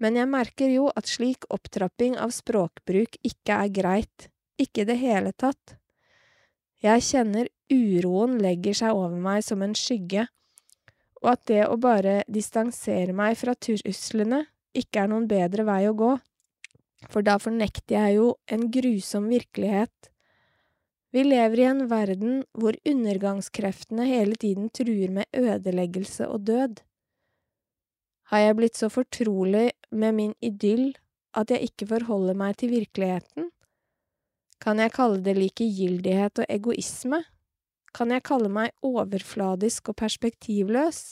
[0.01, 4.29] men jeg merker jo at slik opptrapping av språkbruk ikke er greit,
[4.61, 5.77] ikke i det hele tatt.
[6.83, 10.27] Jeg kjenner uroen legger seg over meg som en skygge,
[11.23, 14.43] og at det å bare distansere meg fra truslene
[14.75, 16.11] ikke er noen bedre vei å gå,
[17.09, 20.11] for da fornekter jeg jo en grusom virkelighet.
[21.15, 26.81] Vi lever i en verden hvor undergangskreftene hele tiden truer med ødeleggelse og død.
[28.33, 30.89] Har jeg blitt så fortrolig med min idyll
[31.39, 33.47] at jeg ikke forholder meg til virkeligheten?
[34.59, 37.23] Kan jeg kalle det likegyldighet og egoisme?
[37.95, 41.03] Kan jeg kalle meg overfladisk og perspektivløs?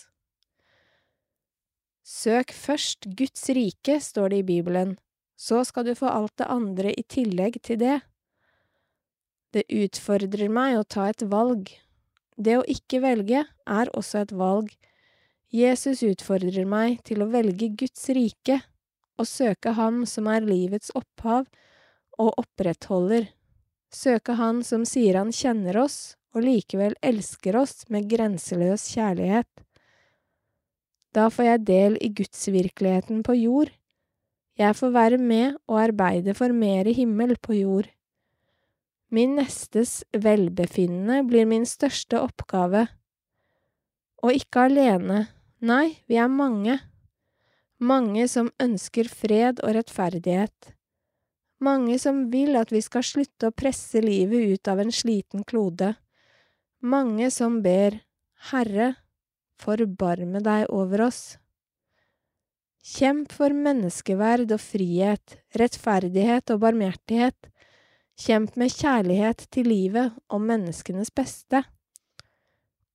[2.04, 4.98] Søk først Guds rike, står det i Bibelen,
[5.40, 8.02] så skal du få alt det andre i tillegg til det.
[9.54, 11.70] Det utfordrer meg å ta et valg.
[12.36, 14.72] Det å ikke velge er også et valg.
[15.54, 18.64] Jesus utfordrer meg til å velge Guds rike
[19.22, 21.46] og søke Ham som er livets opphav
[22.18, 23.28] og opprettholder,
[23.94, 29.50] søke Han som sier Han kjenner oss og likevel elsker oss med grenseløs kjærlighet.
[31.14, 33.70] Da får jeg del i gudsvirkeligheten på jord.
[34.58, 37.86] Jeg får være med og arbeide for mere himmel på jord.
[39.14, 42.88] Min nestes velbefinnende blir min største oppgave.
[44.26, 45.28] Og ikke alene,
[45.62, 46.80] nei, vi er mange.
[47.78, 50.74] Mange som ønsker fred og rettferdighet.
[51.64, 55.94] Mange som vil at vi skal slutte å presse livet ut av en sliten klode.
[56.82, 58.02] Mange som ber,
[58.50, 58.96] Herre,
[59.62, 61.24] forbarme deg over oss.
[62.84, 67.53] Kjemp for menneskeverd og frihet, rettferdighet og barmhjertighet.
[68.20, 71.64] Kjemp med kjærlighet til livet og menneskenes beste.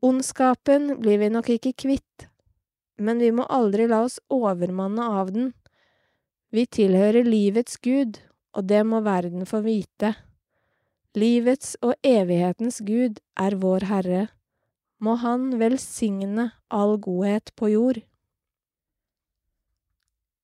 [0.04, 2.28] Ondskapen blir vi nok ikke kvitt,
[3.02, 5.50] men vi må aldri la oss overmanne av den.
[6.54, 8.20] Vi tilhører livets Gud,
[8.54, 10.14] og det må verden få vite.
[11.18, 14.28] Livets og evighetens Gud er vår Herre.
[15.02, 17.98] Må Han velsigne all godhet på jord.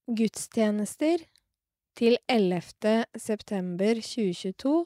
[0.05, 1.23] Gudstjenester
[1.95, 3.05] til 11.
[3.15, 4.85] september 2022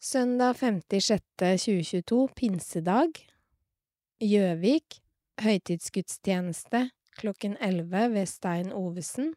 [0.00, 3.08] Søndag 5.6.2022, pinsedag.
[4.18, 5.02] Gjøvik
[5.42, 9.34] høytidsgudstjeneste klokken 11 ved Stein Ovesen.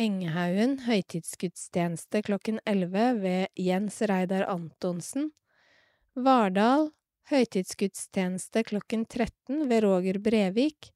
[0.00, 5.30] Engehaugen høytidsgudstjeneste klokken 11 ved Jens Reidar Antonsen.
[6.16, 6.88] Vardal
[7.28, 10.88] høytidsgudstjeneste klokken 13 ved Roger Brevik.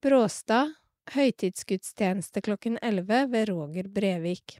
[0.00, 0.72] Bråstad
[1.12, 4.56] høytidsgudstjeneste klokken 11 ved Roger Brevik.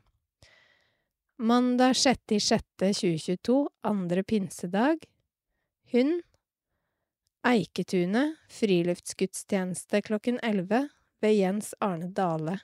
[1.40, 5.08] Mandag 6.6.2022, andre pinsedag.
[5.92, 6.20] Hund
[7.44, 10.88] Eiketunet friluftsgudstjeneste klokken 11
[11.24, 12.60] ved Jens Arne Dale.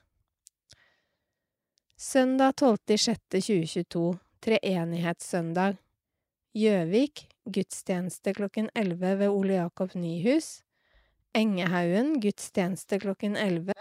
[2.00, 5.74] Søndag 12.06.2022 treenighetssøndag
[6.56, 10.62] Gjøvik gudstjeneste klokken 11 ved Ole Jakob Nyhus.
[11.36, 13.74] Engehaugen gudstjeneste klokken 11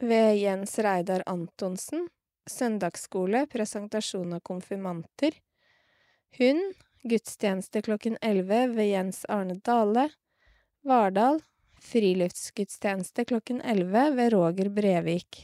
[0.00, 2.06] ved Jens Reidar Antonsen.
[2.48, 5.36] Søndagsskole, presentasjon av konfirmanter.
[6.38, 10.06] Hund Gudstjeneste klokken 11 ved Jens Arne Dale.
[10.80, 11.42] Vardal.
[11.90, 15.42] Friluftsgudstjeneste klokken 11 ved Roger Brevik.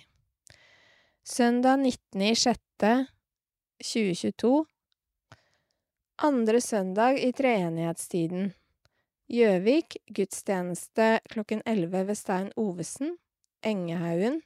[1.25, 4.65] Søndag 19.06.2022.
[6.17, 8.53] Andre søndag i treenighetstiden.
[9.31, 9.97] Gjøvik.
[10.11, 13.15] Gudstjeneste klokken 11 ved Stein Ovesen.
[13.63, 14.43] Engehaugen.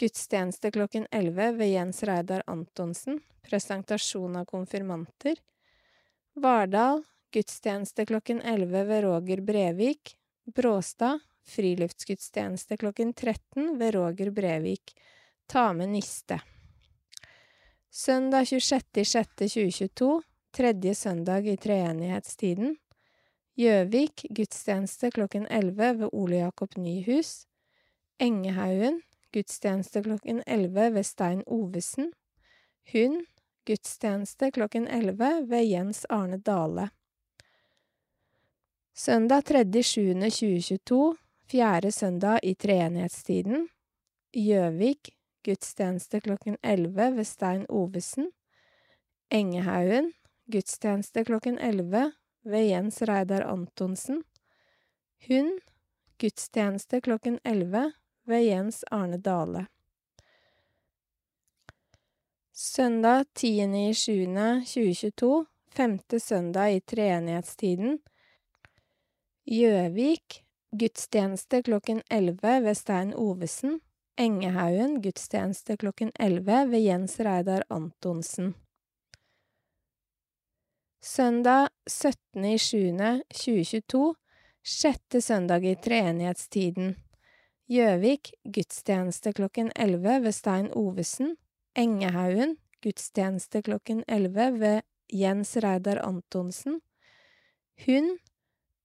[0.00, 3.20] Gudstjeneste klokken 11 ved Jens Reidar Antonsen.
[3.44, 5.36] Presentasjon av konfirmanter.
[6.32, 7.04] Vardal
[7.36, 10.16] gudstjeneste klokken 11 ved Roger Brevik.
[10.48, 14.96] Bråstad friluftsgudstjeneste klokken 13 ved Roger Brevik.
[15.46, 16.40] Ta med niste.
[17.90, 20.22] Søndag 26.06.2022,
[20.52, 22.76] tredje søndag i treenighetstiden.
[23.54, 27.46] Gjøvik gudstjeneste klokken 11 ved Ole Jakob Nyhus.
[28.18, 32.12] Engehaugen gudstjeneste klokken 11 ved Stein Ovesen.
[32.92, 33.24] Hund
[33.66, 36.90] Gudstjeneste klokken 11 ved Jens Arne Dale.
[38.94, 41.16] Søndag 3.7.2022,
[41.50, 43.68] fjerde søndag i treenighetstiden.
[44.36, 45.13] Gjøvik,
[45.44, 48.32] gudstjeneste klokken 11 ved Stein Ovesen.
[49.30, 50.12] Engehaugen,
[50.46, 54.24] gudstjeneste klokken 11 ved Jens Reidar Antonsen.
[55.28, 55.60] Hund,
[56.18, 57.92] gudstjeneste klokken 11
[58.24, 59.66] ved Jens Arne Dale.
[62.52, 67.98] Søndag 10.07.2022, femte søndag i treenighetstiden.
[69.44, 70.44] Gjøvik
[70.78, 73.80] Gudstjeneste klokken 11 ved Stein Ovesen.
[74.16, 78.54] Engehaugen gudstjeneste klokken 11 ved Jens Reidar Antonsen.
[81.02, 84.14] Søndag 17.07.2022,
[84.62, 86.94] sjette søndag i treenighetstiden.
[87.66, 91.36] Gjøvik gudstjeneste klokken 11 ved Stein Ovesen.
[91.74, 92.56] Engehaugen
[92.86, 94.80] gudstjeneste klokken 11 ved
[95.12, 96.80] Jens Reidar Antonsen.
[97.86, 98.18] Hund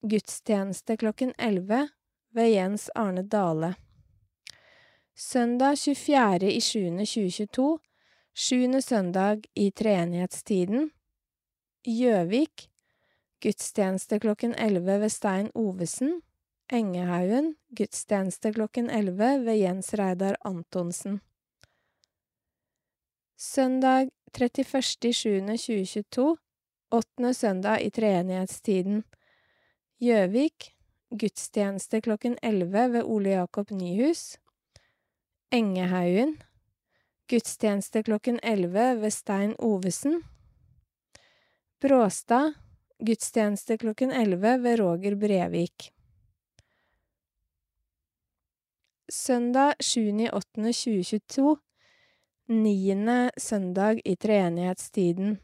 [0.02, 1.90] gudstjeneste klokken 11
[2.34, 3.76] ved Jens Arne Dale.
[5.20, 7.80] Søndag 24.07.2022,
[8.34, 10.92] sjuende søndag i treenighetstiden.
[11.84, 12.72] Gjøvik
[13.44, 16.22] gudstjeneste klokken 11 ved Stein Ovesen.
[16.72, 21.20] Engehaugen gudstjeneste klokken 11 ved Jens Reidar Antonsen.
[23.36, 26.36] Søndag 31.07.2022,
[26.92, 29.04] åttende søndag i treenighetstiden.
[30.00, 30.76] Gjøvik
[31.12, 34.40] gudstjeneste klokken 11 ved Ole Jakob Nyhus.
[35.52, 36.38] Engehaugen
[37.28, 40.22] gudstjeneste klokken 11 ved Stein Ovesen.
[41.82, 42.54] Bråstad
[43.00, 45.94] gudstjeneste klokken 11 ved Roger Brevik.
[49.10, 51.58] Søndag 7.8.2022,
[52.46, 55.40] niende søndag i treenighetstiden.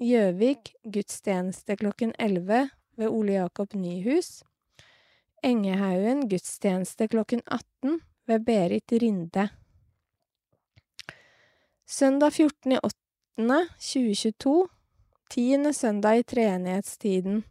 [0.00, 4.38] Gjøvik gudstjeneste klokken 11 ved Ole Jakob Nyhus.
[5.44, 8.00] Engehaugen gudstjeneste klokken 18
[8.30, 9.48] ved Berit Rinde.
[11.86, 14.68] Søndag 14.08.2022,
[15.30, 17.44] tiende søndag i treenighetstiden.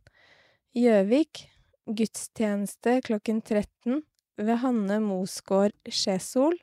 [0.71, 1.51] Gjøvik
[1.83, 4.03] gudstjeneste klokken 13
[4.39, 6.55] ved Hanne Mosgård Skjesol.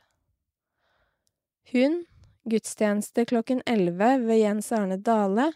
[1.73, 2.07] Hun,
[2.49, 5.53] gudstjeneste klokken 11 ved Jens Arne Dale.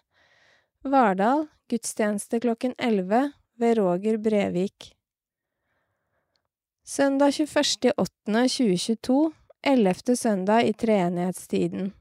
[0.84, 4.99] Vardal gudstjeneste klokken 11 ved Roger Brevik.
[6.90, 9.32] Søndag 21.8.2022,
[9.62, 11.92] ellevte søndag i treenighetstiden.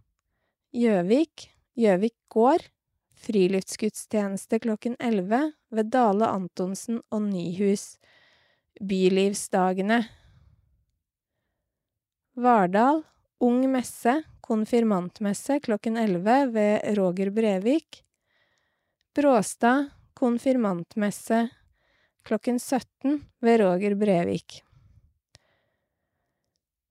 [0.74, 1.44] Gjøvik
[1.78, 2.64] Gjøvik gård
[3.14, 8.00] Friluftsgudstjeneste klokken 11 ved Dale Antonsen og Nyhus.
[8.82, 10.00] Bylivsdagene.
[12.34, 13.04] Vardal
[13.46, 18.02] Ung messe, konfirmantmesse klokken 11 ved Roger Brevik.
[19.14, 21.44] Bråstad konfirmantmesse
[22.26, 24.64] klokken 17 ved Roger Brevik.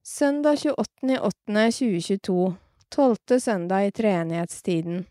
[0.08, 2.52] Søndag 28.08.2022,
[2.88, 5.02] tolvte søndag i treenighetstiden.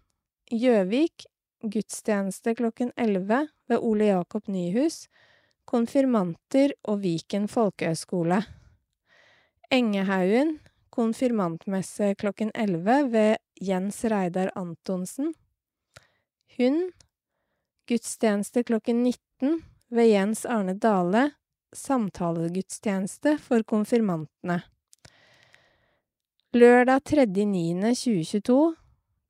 [0.50, 1.26] Gjøvik
[1.62, 5.04] gudstjeneste klokken 11 ved Ole Jakob Nyhus.
[5.70, 8.40] Konfirmanter og Viken folkehøgskole.
[9.70, 10.56] Engehaugen
[10.90, 15.36] konfirmantmesse klokken 11 ved Jens Reidar Antonsen.
[16.58, 16.90] Hund
[17.86, 19.62] gudstjeneste klokken 19
[19.94, 21.38] ved Jens Arne Dale.
[21.76, 24.58] Samtalegudstjeneste for konfirmantene.
[26.56, 28.54] Lørdag 3.9.2022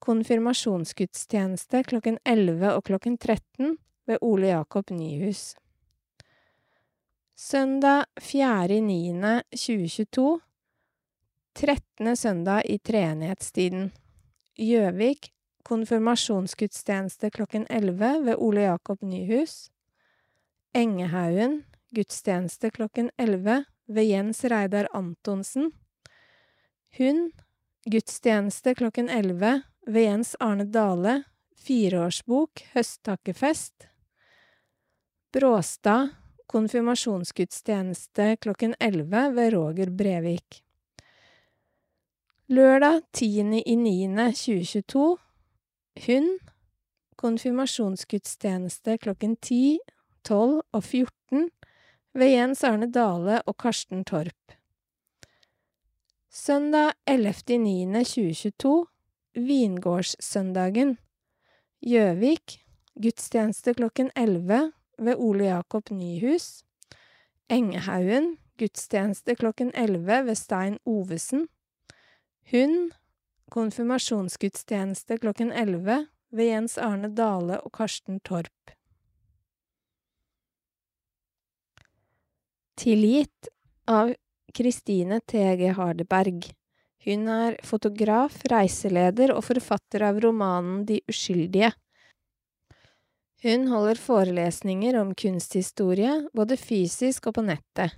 [0.05, 3.71] konfirmasjonsgudstjeneste klokken 11 og klokken 13
[4.05, 5.55] ved Ole Jakob Nyhus.
[7.33, 10.37] Søndag 4.9.2022,
[11.57, 13.89] trettende søndag i treenighetstiden.
[14.53, 15.33] Gjøvik
[15.65, 19.71] konfirmasjonsgudstjeneste klokken 11 ved Ole Jakob Nyhus.
[20.75, 21.63] Engehaugen
[21.97, 25.71] gudstjeneste klokken 11 ved Jens Reidar Antonsen.
[26.97, 27.31] Hund
[27.85, 31.23] gudstjeneste klokken 11 ved Jens Arne Dale,
[31.55, 33.87] fireårsbok, høsttakkefest.
[35.33, 36.09] Bråstad
[36.47, 40.63] konfirmasjonsgudstjeneste klokken 11 ved Roger Brevik.
[42.47, 45.17] Lørdag 10.09.2022
[46.05, 46.39] Hun
[47.15, 49.79] konfirmasjonsgudstjeneste klokken 10,
[50.23, 51.49] 12 og 14
[52.13, 54.56] ved Jens Arne Dale og Karsten Torp.
[56.37, 58.85] Søndag 11.9.2022
[59.33, 60.97] Vingårdssøndagen.
[61.81, 62.59] Gjøvik
[63.01, 66.63] gudstjeneste klokken 11 ved Ole Jakob Nyhus.
[67.49, 71.47] Engehaugen gudstjeneste klokken 11 ved Stein Ovesen.
[72.51, 72.91] Hund
[73.49, 78.77] konfirmasjonsgudstjeneste klokken 11 ved Jens Arne Dale og Karsten Torp.
[82.77, 83.49] Tilgitt
[83.87, 84.13] av
[84.53, 85.73] Kristine T.G.
[85.77, 86.47] Hardeberg.
[87.07, 91.71] Hun er fotograf, reiseleder og forfatter av romanen De uskyldige.
[93.45, 97.93] Hun holder forelesninger om kunsthistorie, både fysisk og på nettet.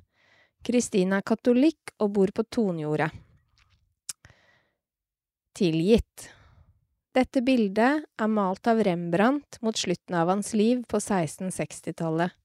[0.66, 3.10] Kristine er katolikk og bor på Tonjordet.
[5.56, 6.28] Tilgitt.
[7.16, 12.36] Dette bildet er malt av Rembrandt mot slutten av hans liv på 1660-tallet.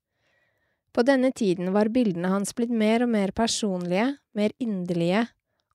[0.95, 5.26] På denne tiden var bildene hans blitt mer og mer personlige, mer inderlige,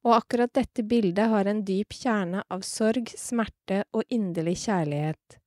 [0.07, 5.39] og akkurat dette bildet har en dyp kjerne av sorg, smerte og inderlig kjærlighet.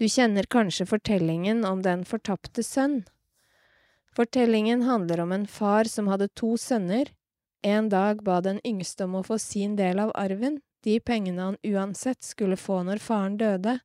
[0.00, 3.02] Du kjenner kanskje fortellingen om den fortapte sønn?
[4.16, 7.10] Fortellingen handler om en far som hadde to sønner.
[7.66, 11.60] En dag ba den yngste om å få sin del av arven, de pengene han
[11.66, 13.80] uansett skulle få når faren døde.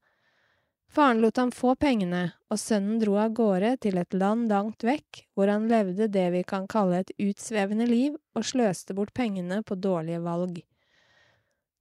[0.93, 5.23] Faren lot ham få pengene, og sønnen dro av gårde til et land langt vekk,
[5.33, 9.79] hvor han levde det vi kan kalle et utsvevende liv og sløste bort pengene på
[9.81, 10.61] dårlige valg.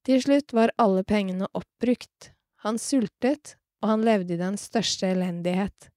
[0.08, 2.32] Til slutt var alle pengene oppbrukt,
[2.64, 5.90] han sultet, og han levde i den største elendighet.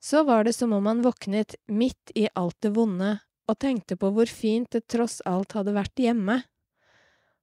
[0.00, 4.08] Så var det som om han våknet midt i alt det vonde og tenkte på
[4.16, 6.40] hvor fint det tross alt hadde vært hjemme.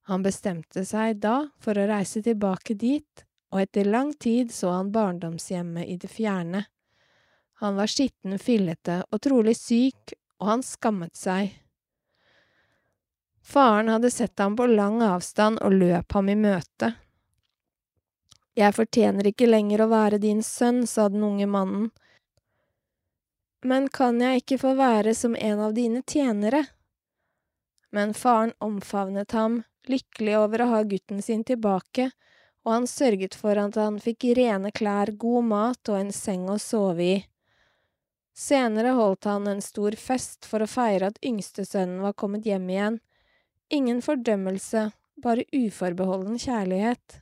[0.10, 4.92] Han bestemte seg da for å reise tilbake dit og etter lang tid så han
[4.96, 6.64] barndomshjemmet i det fjerne.
[7.62, 11.52] Han var skitten, fillete og trolig syk, og han skammet seg.
[13.42, 16.94] Faren hadde sett ham på lang avstand og løp ham i møte.
[18.58, 21.90] Jeg fortjener ikke lenger å være din sønn, sa den unge mannen.
[23.64, 26.66] Men kan jeg ikke få være som en av dine tjenere?
[27.92, 32.10] Men faren omfavnet ham, lykkelig over å ha gutten sin tilbake,
[32.66, 36.60] og han sørget for at han fikk rene klær, god mat og en seng å
[36.62, 37.18] sove i.
[38.38, 43.00] Senere holdt han en stor fest for å feire at yngstesønnen var kommet hjem igjen.
[43.74, 44.90] Ingen fordømmelse,
[45.22, 47.22] bare uforbeholden kjærlighet.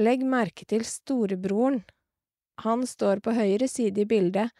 [0.00, 1.82] Legg merke til storebroren.
[2.64, 4.50] Han står på høyre side i bildet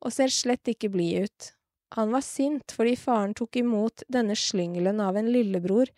[0.00, 1.48] og ser slett ikke blid ut.
[1.96, 5.90] Han var sint fordi faren tok imot denne slyngelen av en lillebror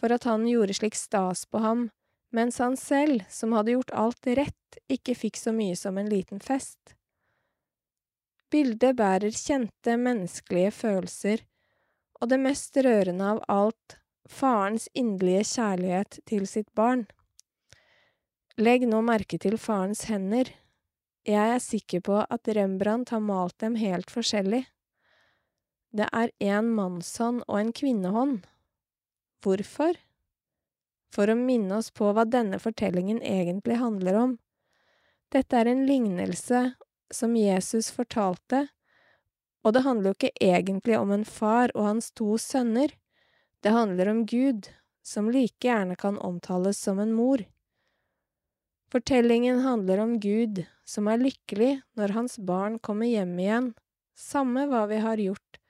[0.00, 1.90] for at han gjorde slik stas på ham,
[2.32, 6.40] mens han selv, som hadde gjort alt rett, ikke fikk så mye som en liten
[6.40, 6.94] fest.
[8.50, 11.44] Bildet bærer kjente menneskelige følelser,
[12.20, 13.96] og det mest rørende av alt,
[14.30, 17.06] farens inderlige kjærlighet til sitt barn.
[18.60, 20.50] Legg nå merke til farens hender.
[21.26, 24.64] Jeg er sikker på at Rembrandt har malt dem helt forskjellig.
[25.96, 28.42] Det er en mannshånd og en kvinnehånd.
[29.40, 29.96] Hvorfor?
[31.10, 34.34] For å minne oss på hva denne fortellingen egentlig handler om.
[35.32, 36.60] Dette er en lignelse
[37.10, 38.66] som Jesus fortalte,
[39.64, 42.92] og det handler jo ikke egentlig om en far og hans to sønner,
[43.60, 44.70] det handler om Gud,
[45.02, 47.42] som like gjerne kan omtales som en mor.
[48.92, 53.68] Fortellingen handler om Gud, som er lykkelig når hans barn kommer hjem igjen,
[54.16, 55.60] samme hva vi har gjort,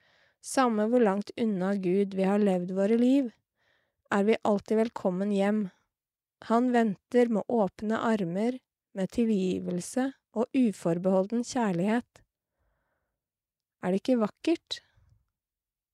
[0.41, 3.29] samme hvor langt unna Gud vi har levd våre liv
[4.11, 5.61] er vi alltid velkommen hjem.
[6.49, 8.57] Han venter med åpne armer,
[8.93, 12.23] med tilgivelse og uforbeholden kjærlighet.
[13.81, 14.81] Er det ikke vakkert?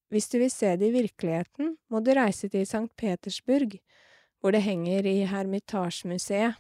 [0.10, 2.88] Hvis du vil se det i virkeligheten, må du reise til St.
[2.98, 3.78] Petersburg,
[4.40, 6.56] hvor det henger i Hermitasjemuseet.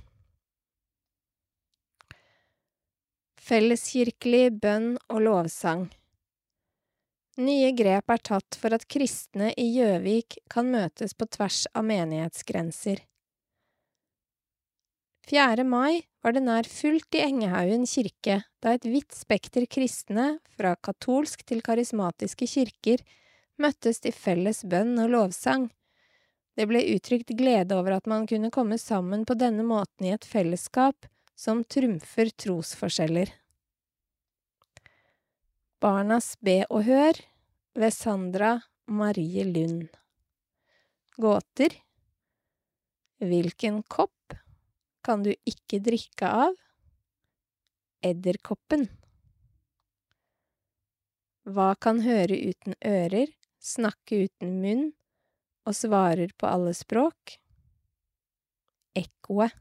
[3.47, 5.87] Felleskirkelig bønn og lovsang
[7.37, 13.03] Nye grep er tatt for at kristne i Gjøvik kan møtes på tvers av menighetsgrenser.
[15.29, 15.65] 4.
[15.67, 21.45] mai var det nær fullt i Engehaugen kirke da et vidt spekter kristne, fra katolsk
[21.45, 23.05] til karismatiske kirker,
[23.61, 25.69] møttes til felles bønn og lovsang.
[26.57, 30.25] Det ble uttrykt glede over at man kunne komme sammen på denne måten i et
[30.25, 31.05] fellesskap
[31.37, 33.29] som trumfer trosforskjeller.
[35.77, 37.19] Barnas be og hør
[37.77, 38.55] ved Sandra
[38.89, 39.91] Marie Lund.
[41.21, 41.75] Gåter
[43.21, 44.33] Hvilken kopp
[45.05, 46.57] kan du ikke drikke av?
[48.01, 48.87] Edderkoppen.
[51.45, 53.29] Hva kan høre uten ører,
[53.61, 54.83] snakke uten munn
[55.69, 57.37] og svarer på alle språk?
[58.97, 59.53] Ekkoet.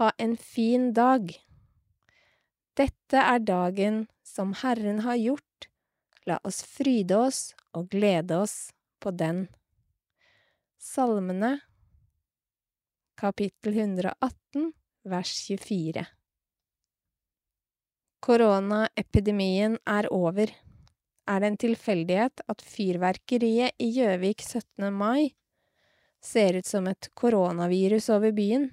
[0.00, 1.28] Ha en fin dag.
[2.72, 5.66] Dette er dagen som Herren har gjort,
[6.24, 7.40] la oss fryde oss
[7.76, 9.44] og glede oss på den.
[10.80, 11.58] Salmene,
[13.20, 14.72] kapittel 118,
[15.04, 16.06] vers 24
[18.22, 20.48] Koronaepidemien er over.
[21.28, 24.88] Er det en tilfeldighet at fyrverkeriet i Gjøvik 17.
[24.94, 25.34] mai
[26.22, 28.70] ser ut som et koronavirus over byen?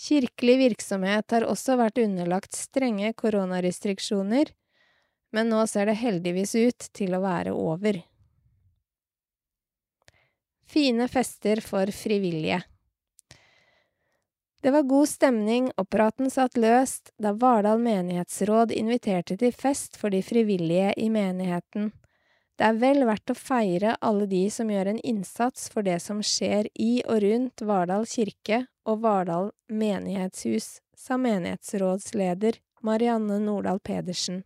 [0.00, 4.48] Kirkelig virksomhet har også vært underlagt strenge koronarestriksjoner,
[5.36, 8.00] men nå ser det heldigvis ut til å være over.
[10.70, 12.62] Fine fester for frivillige
[14.62, 20.14] Det var god stemning, og praten satt løst da Vardal menighetsråd inviterte til fest for
[20.14, 21.90] de frivillige i menigheten.
[22.60, 26.18] Det er vel verdt å feire alle de som gjør en innsats for det som
[26.20, 34.42] skjer i og rundt Vardal kirke og Vardal menighetshus, sa menighetsrådsleder Marianne Nordahl Pedersen.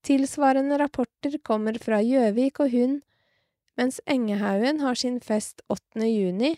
[0.00, 3.02] Tilsvarende rapporter kommer fra Gjøvik og Hund,
[3.76, 6.08] mens Engehaugen har sin fest 8.
[6.08, 6.54] juni,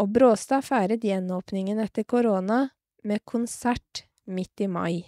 [0.00, 2.62] og Bråstad feiret gjenåpningen etter korona
[3.04, 5.04] med konsert midt i mai.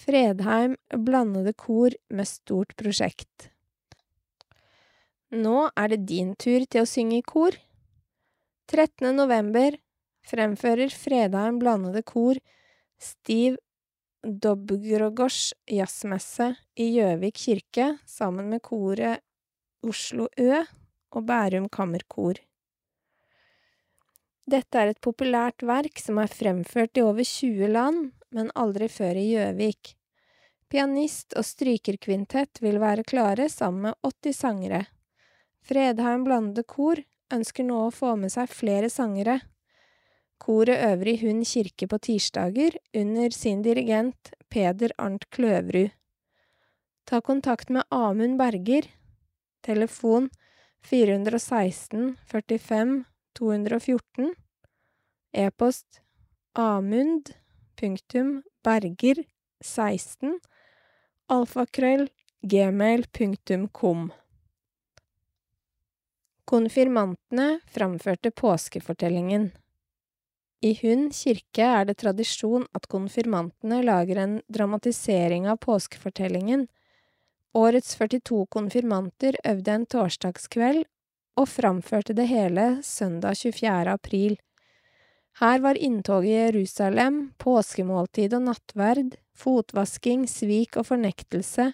[0.00, 3.50] Fredheim blandede kor med stort prosjekt.
[5.30, 7.56] Nå er det din tur til å synge i kor.
[8.70, 9.10] 13.
[9.14, 9.76] november
[10.30, 12.38] fremfører Fredheim blandede kor
[13.00, 13.58] Stiv
[14.20, 19.24] Dobgrogosj jazzmesse i Gjøvik kirke sammen med koret
[19.86, 22.40] Oslo Ø og Bærum Kammerkor.
[24.50, 29.18] Dette er et populært verk som er fremført i over 20 land, men aldri før
[29.18, 29.94] i Gjøvik.
[30.70, 34.84] Pianist og strykerkvintett vil være klare sammen med 80 sangere.
[35.66, 37.02] Fredheim Blandede Kor
[37.34, 39.40] ønsker nå å få med seg flere sangere.
[40.40, 45.90] Koret øver i Hund kirke på tirsdager under sin dirigent Peder Arnt Kløverud.
[47.04, 48.86] Ta kontakt med Amund Berger.
[49.66, 50.30] Telefon
[50.86, 53.04] 416 45
[53.36, 54.32] 214.
[55.32, 56.00] E-post
[56.54, 57.34] amund
[57.80, 59.22] punktum berger
[59.64, 60.36] 16
[61.32, 62.08] alfakrøll
[62.42, 64.10] gmail punktum kom.
[66.50, 69.50] Konfirmantene framførte påskefortellingen.
[70.60, 76.66] I Hund kirke er det tradisjon at konfirmantene lager en dramatisering av påskefortellingen
[77.52, 80.84] Årets 42 konfirmanter øvde en torsdagskveld
[81.40, 83.90] og framførte det hele søndag 24.
[83.90, 84.36] april.
[85.38, 91.70] Her var inntoget i Jerusalem, påskemåltid og nattverd, fotvasking, svik og fornektelse.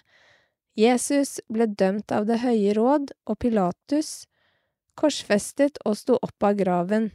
[0.77, 4.27] Jesus ble dømt av Det høye råd og Pilatus,
[4.97, 7.09] korsfestet og sto opp av graven.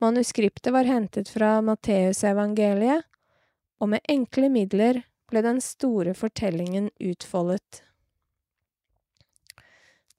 [0.00, 3.04] Manuskriptet var hentet fra Matteusevangeliet,
[3.80, 7.82] og med enkle midler ble den store fortellingen utfoldet.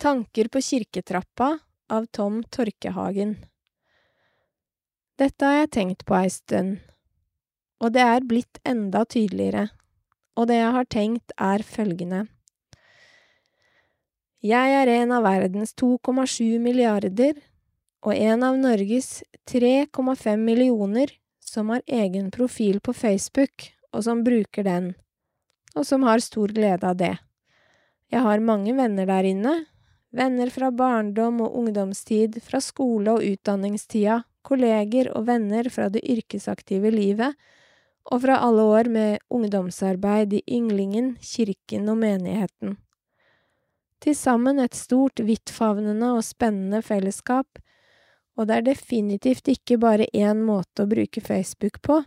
[0.01, 1.55] Tanker på kirketrappa
[1.93, 3.35] av Tom Torkehagen
[5.21, 6.77] Dette har jeg tenkt på ei stund,
[7.77, 9.67] og det er blitt enda tydeligere,
[10.33, 12.21] og det jeg har tenkt er følgende.
[14.41, 17.37] Jeg er en av verdens 2,7 milliarder
[18.01, 19.11] og en av Norges
[19.51, 24.89] 3,5 millioner som har egen profil på Facebook og som bruker den,
[25.75, 27.13] og som har stor glede av det.
[28.09, 29.55] Jeg har mange venner der inne,
[30.09, 36.91] venner fra barndom og ungdomstid, fra skole- og utdanningstida, kolleger og venner fra det yrkesaktive
[36.93, 37.35] livet,
[38.11, 42.77] og fra alle år med ungdomsarbeid i Ynglingen, kirken og menigheten.
[44.01, 47.61] Til sammen et stort, vidtfavnende og spennende fellesskap,
[48.37, 51.99] og det er definitivt ikke bare én måte å bruke Facebook på.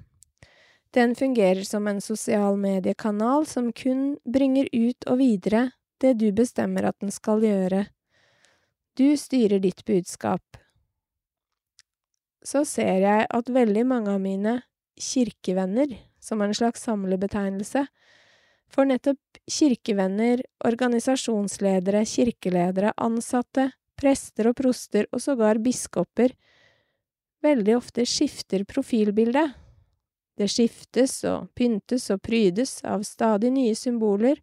[0.95, 5.68] Den fungerer som en sosial mediekanal som kun bringer ut og videre
[6.03, 7.87] det du bestemmer at den skal gjøre.
[8.95, 10.64] Du styrer ditt budskap.
[12.45, 14.59] Så ser jeg at veldig mange av mine
[15.01, 17.86] kirkevenner, som er en slags samlebetegnelse,
[18.70, 23.70] for nettopp kirkevenner, organisasjonsledere, kirkeledere, ansatte,
[24.01, 26.34] prester og proster og sågar biskoper,
[27.45, 29.61] veldig ofte skifter profilbildet.
[30.34, 34.40] det skiftes og pyntes og prydes av stadig nye symboler,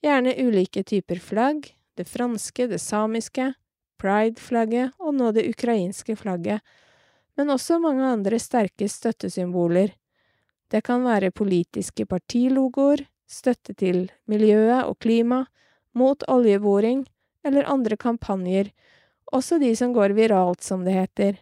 [0.00, 3.50] gjerne ulike typer flagg, det franske, det samiske,
[4.00, 6.64] pride-flagget og nå det ukrainske flagget,
[7.36, 9.92] men også mange andre sterke støttesymboler.
[10.70, 15.44] Det kan være politiske partilogoer, støtte til miljøet og klima,
[15.94, 17.04] mot oljeboring
[17.46, 18.70] eller andre kampanjer,
[19.34, 21.38] også de som går viralt, som det heter.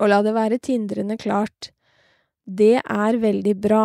[0.00, 1.70] Og la det være tindrende klart,
[2.46, 3.84] det er veldig bra.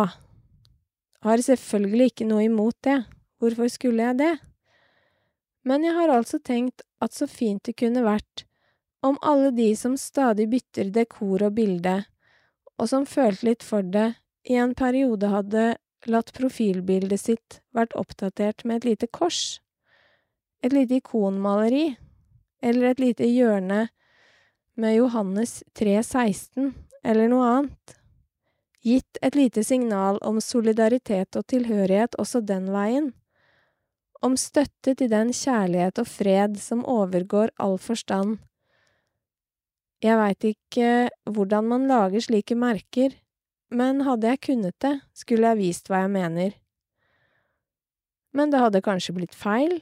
[1.22, 3.02] Har selvfølgelig ikke noe imot det,
[3.38, 4.32] hvorfor skulle jeg det?
[5.66, 8.44] Men jeg har altså tenkt at så fint det kunne vært
[9.02, 12.02] om alle de som stadig bytter dekor og bilde,
[12.78, 14.12] og som følte litt for det,
[14.48, 15.74] i en periode hadde
[16.10, 19.60] latt profilbildet sitt vært oppdatert med et lite kors,
[20.62, 21.96] et lite ikonmaleri,
[22.62, 23.88] eller et lite hjørne
[24.78, 26.72] med Johannes 3,16,
[27.02, 27.96] eller noe annet.
[28.82, 33.12] Gitt et lite signal om solidaritet og tilhørighet også den veien,
[34.22, 38.38] om støtte til den kjærlighet og fred som overgår all forstand,
[40.02, 40.88] Jeg veit ikke
[41.30, 43.14] hvordan man lager slike merker,
[43.70, 46.56] men hadde jeg kunnet det, skulle jeg vist hva jeg mener.
[48.34, 49.78] Men det hadde kanskje blitt feil,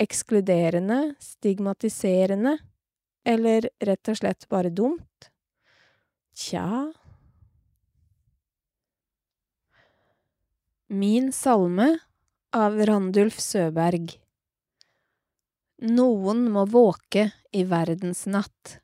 [0.00, 2.56] ekskluderende, stigmatiserende,
[3.28, 5.30] eller rett og slett bare dumt?
[6.32, 6.90] Tja…
[10.92, 11.86] Min salme
[12.52, 14.10] av Randulf Søberg
[15.88, 18.81] Noen må våke i verdens natt.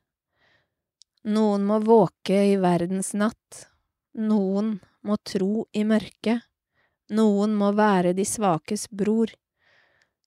[1.27, 3.65] Noen må våke i verdens natt.
[4.15, 6.45] Noen må tro i mørket.
[7.11, 9.31] Noen må være de svakes bror.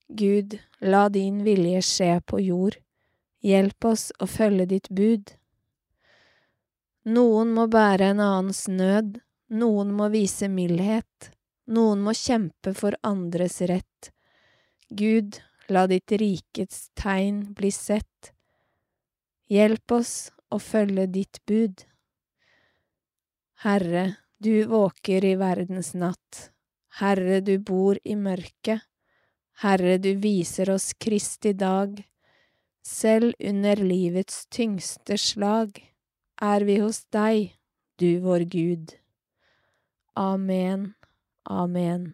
[0.08, 2.76] Gud, la din vilje skje på jord.
[3.40, 5.32] Hjelp oss å følge ditt bud.
[7.08, 9.16] Noen må bære en annens nød.
[9.48, 11.32] Noen må vise mildhet.
[11.72, 14.12] Noen må kjempe for andres rett.
[14.90, 15.40] Gud,
[15.72, 18.32] la ditt rikets tegn bli sett.
[19.48, 21.84] Hjelp oss å følge ditt bud.
[23.64, 24.04] Herre,
[24.42, 26.48] du våker i verdens natt.
[27.00, 28.82] Herre, du bor i mørket.
[29.62, 32.00] Herre, du viser oss Kristi dag.
[32.82, 35.78] Selv under livets tyngste slag
[36.42, 37.52] er vi hos deg,
[38.02, 38.96] du vår Gud.
[40.18, 40.90] Amen.
[41.46, 42.12] Amen.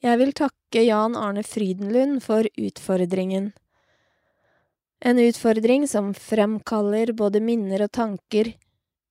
[0.00, 3.50] Jeg vil takke Jan Arne Frydenlund for utfordringen.
[5.00, 8.52] En utfordring som fremkaller både minner og tanker,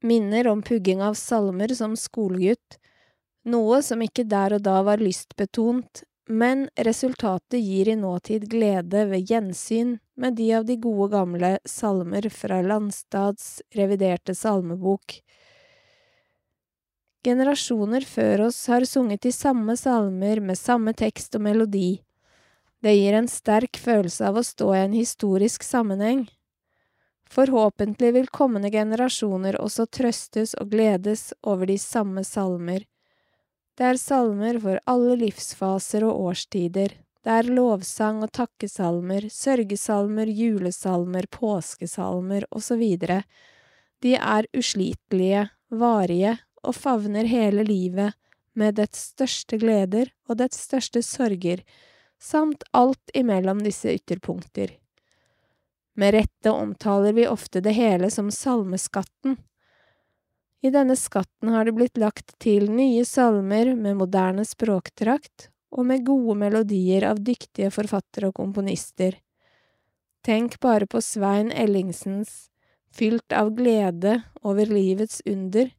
[0.06, 2.78] minner om pugging av salmer som skolegutt,
[3.50, 9.32] noe som ikke der og da var lystbetont, men resultatet gir i nåtid glede ved
[9.32, 15.18] gjensyn med de av de gode gamle salmer fra Landstads reviderte salmebok,
[17.20, 22.00] Generasjoner før oss har sunget de samme salmer med samme tekst og melodi.
[22.80, 26.28] Det gir en sterk følelse av å stå i en historisk sammenheng.
[27.30, 32.88] Forhåpentlig vil kommende generasjoner også trøstes og gledes over de samme salmer.
[33.78, 36.96] Det er salmer for alle livsfaser og årstider.
[37.24, 42.84] Det er lovsang og takkesalmer, sørgesalmer, julesalmer, påskesalmer osv.
[44.00, 48.16] De er uslitelige, varige og favner hele livet
[48.58, 51.62] med dets største gleder og dets største sorger,
[52.20, 54.72] samt alt imellom disse ytterpunkter.
[55.94, 59.38] Med rette omtaler vi ofte det hele som salmeskatten.
[60.62, 66.06] I denne skatten har det blitt lagt til nye salmer med moderne språkdrakt og med
[66.08, 69.16] gode melodier av dyktige forfattere og komponister.
[70.26, 72.50] Tenk bare på Svein Ellingsens
[72.92, 75.70] Fylt av glede over livets under,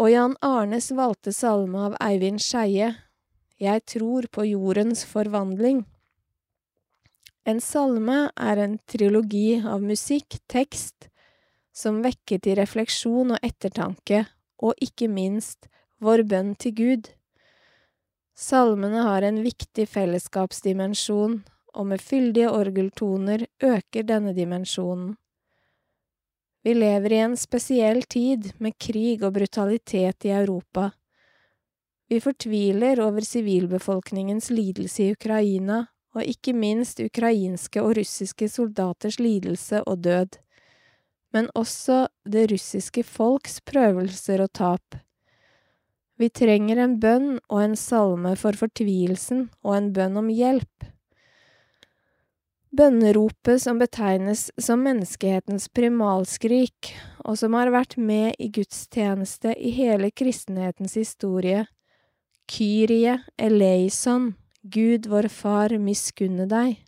[0.00, 2.94] og Jan Arnes valgte salme av Eivind Skeie,
[3.60, 5.82] Jeg tror på jordens forvandling.
[7.44, 11.10] En salme er en trilogi av musikk, tekst,
[11.76, 14.22] som vekker til refleksjon og ettertanke,
[14.64, 15.68] og ikke minst
[16.00, 17.10] vår bønn til Gud.
[18.32, 21.42] Salmene har en viktig fellesskapsdimensjon,
[21.76, 25.18] og med fyldige orgeltoner øker denne dimensjonen.
[26.64, 30.90] Vi lever i en spesiell tid med krig og brutalitet i Europa.
[32.10, 39.84] Vi fortviler over sivilbefolkningens lidelse i Ukraina, og ikke minst ukrainske og russiske soldaters lidelse
[39.86, 40.40] og død,
[41.30, 44.98] men også det russiske folks prøvelser og tap.
[46.18, 50.90] Vi trenger en bønn og en salme for fortvilelsen og en bønn om hjelp.
[52.74, 56.90] Bønneropet som betegnes som menneskehetens primalskrik,
[57.22, 61.68] og som har vært med i gudstjeneste i hele kristenhetens historie,
[62.46, 66.78] Kyrie eleison, Gud vår Far miskunne deg.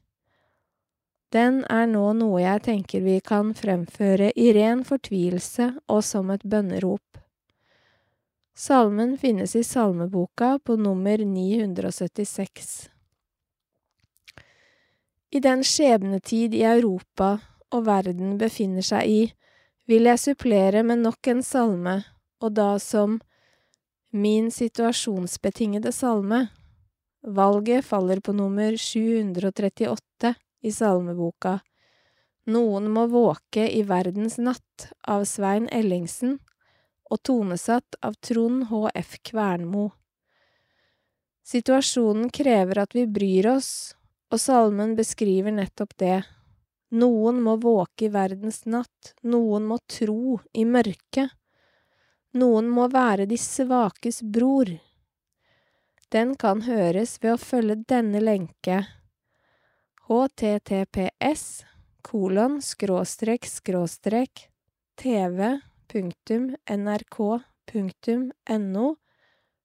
[1.33, 6.45] Den er nå noe jeg tenker vi kan fremføre i ren fortvilelse og som et
[6.45, 7.01] bønnerop.
[8.53, 12.91] Salmen finnes i salmeboka på nummer 976.
[15.33, 17.39] I den skjebnetid i Europa
[17.73, 19.23] og verden befinner seg i,
[19.89, 21.95] vil jeg supplere med nok en salme,
[22.45, 23.23] og da som
[24.13, 26.47] min situasjonsbetingede salme.
[27.23, 31.59] Valget faller på nummer 738 i salmeboka.
[32.47, 36.39] Noen må våke i verdens natt av Svein Ellingsen
[37.11, 39.17] og tonesatt av Trond H.F.
[39.31, 39.91] Kvernmo.
[41.47, 43.73] Situasjonen krever at vi bryr oss
[44.33, 46.23] og salmen beskriver nettopp det.
[46.93, 51.33] Noen må våke i verdens natt, noen må tro i mørket.
[52.33, 54.71] Noen må være de svakes bror.
[56.13, 58.83] Den kan høres ved å følge denne lenke
[60.13, 61.45] https
[62.03, 64.49] kolon skråstrek skråstrek
[64.99, 65.55] tv
[65.89, 67.19] punktum nrk
[67.71, 68.27] punktum
[68.67, 68.89] no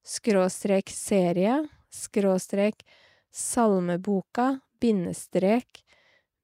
[0.08, 1.58] skråstrek serie
[1.92, 2.86] skråstrek
[3.34, 5.84] salmeboka bindestrek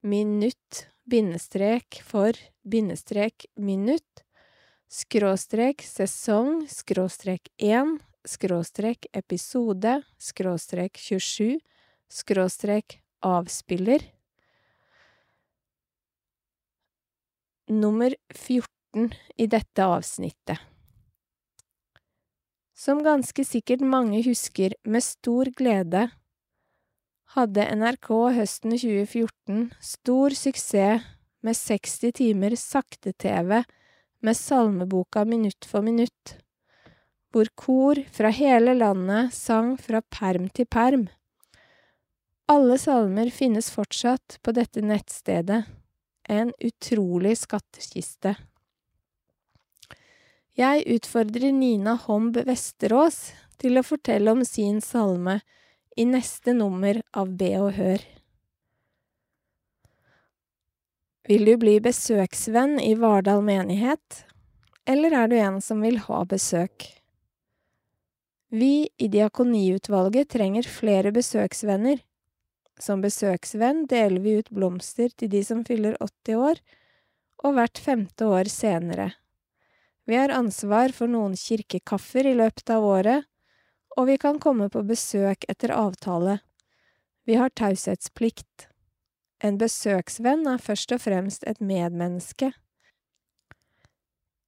[0.02, 2.34] minutt bindestrek for
[2.66, 4.23] bindestrek minutt
[4.94, 7.96] skråstrek sesong skråstrek 1
[8.30, 11.58] skråstrek episode skråstrek 27
[12.14, 14.06] skråstrek avspiller
[17.74, 20.60] Nummer 14 i dette avsnittet.
[22.78, 26.10] Som ganske sikkert mange husker med stor glede,
[27.34, 31.08] hadde NRK høsten 2014 stor suksess
[31.42, 33.64] med 60 timer sakte-TV
[34.24, 36.38] med salmeboka Minutt for minutt,
[37.34, 41.08] hvor kor fra hele landet sang fra perm til perm.
[42.48, 45.64] Alle salmer finnes fortsatt på dette nettstedet
[46.30, 48.36] en utrolig skattkiste.
[50.54, 55.40] Jeg utfordrer Nina Homb Vesterås til å fortelle om sin salme
[55.98, 58.04] i neste nummer av Be og Hør.
[61.24, 64.26] Vil du bli besøksvenn i Vardal menighet,
[64.84, 66.90] eller er du en som vil ha besøk?
[68.52, 72.02] Vi i diakoniutvalget trenger flere besøksvenner.
[72.76, 76.60] Som besøksvenn deler vi ut blomster til de som fyller 80 år,
[77.48, 79.14] og hvert femte år senere.
[80.04, 83.32] Vi har ansvar for noen kirkekaffer i løpet av året,
[83.96, 86.42] og vi kan komme på besøk etter avtale.
[87.24, 88.73] Vi har taushetsplikt.
[89.44, 92.54] En besøksvenn er først og fremst et medmenneske.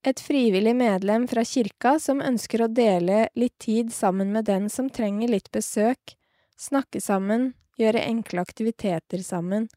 [0.05, 4.87] Et frivillig medlem fra kirka som ønsker å dele litt tid sammen med den som
[4.93, 6.13] trenger litt besøk,
[6.55, 9.67] snakke sammen, gjøre enkle aktiviteter sammen,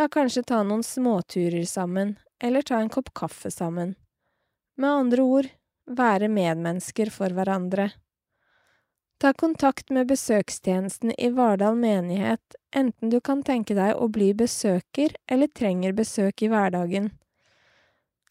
[0.00, 3.92] ja, kanskje ta noen småturer sammen, eller ta en kopp kaffe sammen.
[4.80, 5.48] Med andre ord,
[5.84, 7.90] være medmennesker for hverandre.
[9.20, 15.12] Ta kontakt med besøkstjenesten i Vardal menighet, enten du kan tenke deg å bli besøker
[15.28, 17.10] eller trenger besøk i hverdagen.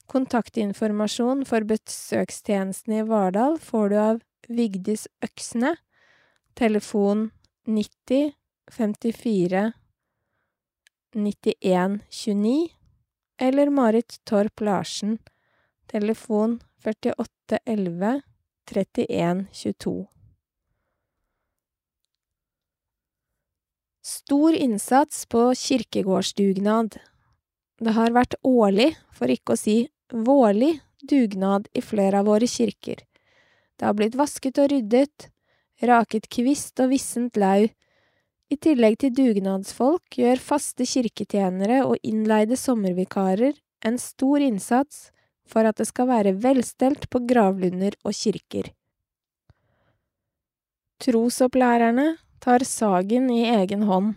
[0.09, 5.75] Kontaktinformasjon for besøkstjenesten i Vardal får du av Vigdis Øksne,
[6.57, 7.27] telefon
[7.69, 8.33] 90
[8.73, 9.65] 54
[11.13, 12.69] 91 29
[13.37, 15.19] eller Marit Torp Larsen,
[15.85, 18.23] telefon 48 11
[18.65, 19.99] 31 22.
[24.09, 26.95] Stor innsats på kirkegårdsdugnad.
[27.77, 29.75] Det har vært årlig, for ikke å si
[30.09, 33.03] vårlig, dugnad i flere av våre kirker.
[33.77, 35.27] Det har blitt vasket og ryddet,
[35.85, 37.67] raket kvist og vissent lau,
[38.49, 43.53] i tillegg til dugnadsfolk gjør faste kirketjenere og innleide sommervikarer
[43.85, 45.11] en stor innsats
[45.45, 48.71] for at det skal være velstelt på gravlunder og kirker.
[50.97, 52.07] Trosopplærerne
[52.41, 54.15] tar sagen i egen hånd.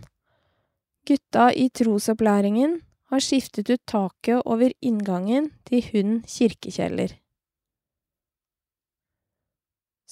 [1.07, 2.79] Gutta i trosopplæringen
[3.11, 7.17] har skiftet ut taket over inngangen til Hund kirkekjeller.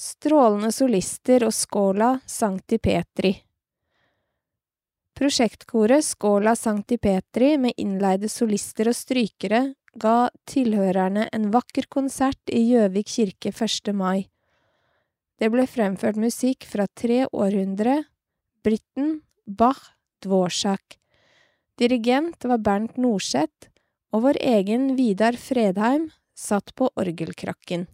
[0.01, 3.35] Strålende solister og skåla Sankti Petri.
[5.17, 9.59] Prosjektkoret Skåla Sankti Petri med innleide solister og strykere
[10.01, 13.93] ga tilhørerne en vakker konsert i Gjøvik kirke 1.
[13.93, 14.30] mai.
[15.41, 18.03] Det ble fremført musikk fra tre århundre,
[18.61, 19.79] Britten, Bach,
[20.21, 20.99] Dvorsak.
[21.81, 23.71] Dirigent var Bernt Norseth,
[24.13, 27.87] og vår egen Vidar Fredheim satt på orgelkrakken.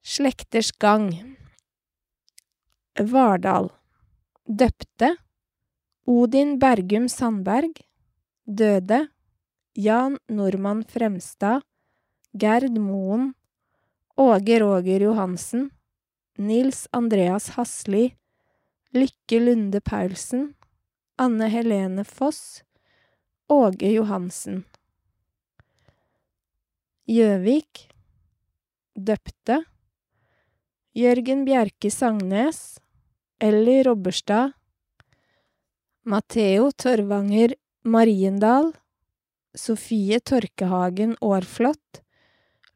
[0.00, 1.10] Slekters gang.
[2.96, 3.68] Vardal.
[4.48, 5.12] Døpte,
[6.08, 7.84] Odin Bergum Sandberg,
[8.48, 9.04] døde,
[9.76, 11.68] Jan Normann Fremstad,
[12.32, 13.34] Gerd Moen,
[14.22, 15.70] Åge Roger Johansen,
[16.38, 18.14] Nils Andreas Hasli,
[18.94, 20.54] Lykke Lunde Paulsen,
[21.18, 22.62] Anne Helene Foss,
[23.48, 24.60] Åge Johansen.
[27.10, 27.88] Gjøvik
[28.94, 29.64] Døpte
[30.94, 32.78] Jørgen Bjerke Sangnes
[33.42, 34.54] Elly Robberstad,
[36.06, 38.70] Matheo Torvanger Mariendal,
[39.58, 42.04] Sofie Torkehagen Aarflot,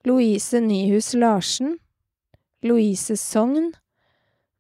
[0.07, 1.81] Louise Nyhus Larsen,
[2.63, 3.73] Louise Sogn,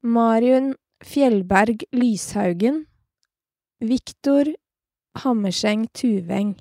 [0.03, 0.75] Marion
[1.05, 2.87] Fjellberg Lyshaugen,
[3.79, 4.51] Viktor
[5.23, 6.57] Hammerseng Tuveng,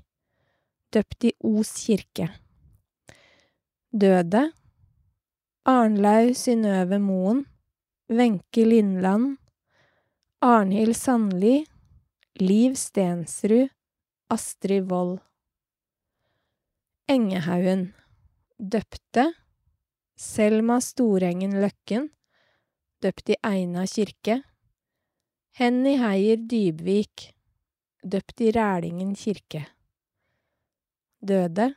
[0.94, 2.30] døpt i Os kirke.
[3.90, 4.52] Døde
[5.66, 7.46] Arnlaug Synnøve Moen
[8.08, 9.40] Wenche Lindland,
[10.46, 11.66] Arnhild Sandli,
[12.38, 13.72] Liv Stensrud,
[14.30, 15.24] Astrid Wold.
[17.10, 17.96] Engehaugen,
[18.58, 19.34] døpte
[20.16, 22.10] Selma Storengen Løkken,
[23.04, 24.42] døpt i Eina kirke.
[25.56, 27.34] Henny Heier Dybvik,
[28.04, 29.66] døpt i Rælingen kirke.
[31.20, 31.74] Døde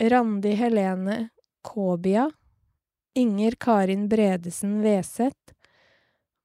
[0.00, 1.30] Randi Helene
[1.62, 2.30] Kåbia,
[3.14, 5.52] Inger Karin Bredesen Veseth,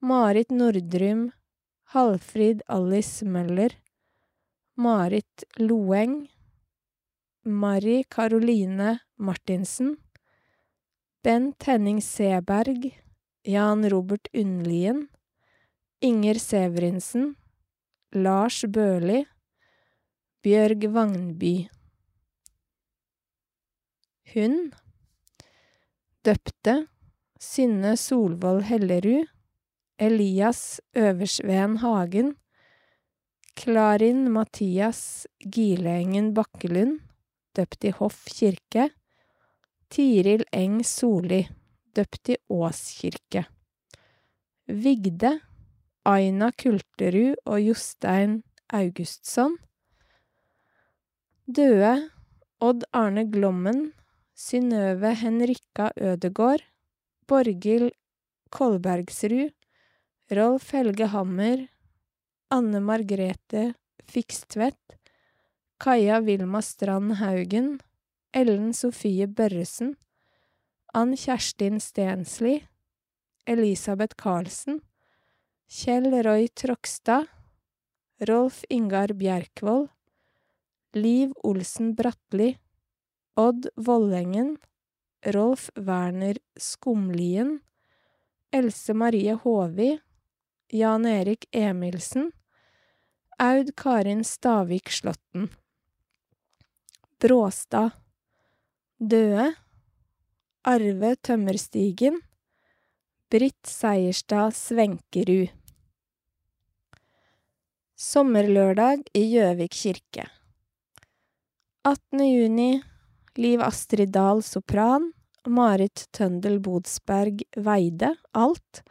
[0.02, 1.30] Marit Nordrum,
[1.96, 3.72] Halfrid Alice Møller,
[4.76, 6.26] Marit Loeng,
[7.48, 9.98] Mari Karoline Martinsen,
[11.22, 12.90] Bent Henning Seberg,
[13.44, 15.10] Jan Robert Undlien,
[16.02, 17.36] Inger Severinsen,
[18.16, 19.28] Lars Børli,
[20.42, 21.70] Bjørg Vagnby.
[24.34, 24.74] Hun
[26.26, 26.88] Døpte
[27.40, 29.30] Synne Solvold Hellerud,
[30.00, 32.38] Elias Øversveen Hagen,
[33.56, 37.04] Klarin Mathias Gileengen Bakkelund,
[37.56, 38.90] døpt i Hoff kirke,
[39.90, 41.46] Tiril Eng Solli,
[41.96, 43.46] døpt i Ås kirke.
[44.68, 45.38] Vigde
[46.06, 48.42] Aina Kulterud og Jostein
[48.74, 49.56] Augustsson.
[51.46, 52.10] Døde
[52.66, 53.92] Odd Arne Glommen,
[54.36, 56.64] Synnøve Henrikka Ødegård,
[57.28, 57.92] Borghild
[58.52, 59.54] Kolbergsrud,
[60.32, 61.68] Rolf Helge Hammer,
[62.52, 63.74] Anne Margrethe
[64.10, 64.98] Fikstvedt,
[65.78, 67.80] Kaja Vilma Strand Haugen,
[68.32, 69.98] Ellen Sofie Børresen,
[70.94, 72.64] Ann Kjerstin Stensli,
[73.46, 74.80] Elisabeth Karlsen,
[75.68, 77.28] Kjell Roy Trogstad,
[78.20, 79.90] Rolf Ingar Bjerkvold,
[80.94, 82.56] Liv Olsen Bratli,
[83.36, 84.58] Odd Vollengen,
[85.26, 87.60] Rolf Werner Skumlien,
[88.52, 90.00] Else Marie Håvi,
[90.72, 92.32] Jan Erik Emilsen,
[93.38, 95.50] Aud Karin Stavik Slåtten.
[97.26, 97.90] Bråstad.
[99.00, 99.54] Døde.
[100.62, 102.20] Arve Tømmerstigen.
[103.34, 105.50] Britt Seierstad Svenkerud.
[107.98, 110.28] Sommerlørdag i Gjøvik kirke.
[111.82, 112.22] 18.
[112.28, 112.70] juni
[113.42, 115.10] Liv Astrid Dahl sopran.
[115.50, 118.86] Marit Tøndel Bodsberg Veide alt.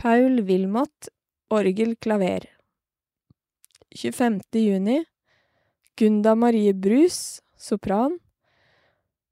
[0.00, 1.12] Paul Wilmot
[1.52, 2.48] orgel klaver.
[3.92, 4.40] 25.
[4.56, 5.02] juni
[5.98, 8.18] Gunda Marie Brus sopran.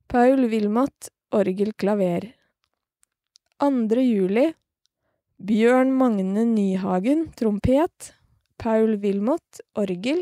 [0.06, 2.34] Paul Wilmot orgelklaver.
[3.58, 4.02] 2.
[4.02, 4.52] juli
[5.38, 8.12] Bjørn Magne Nyhagen trompet.
[8.58, 10.20] Paul Wilmot orgel.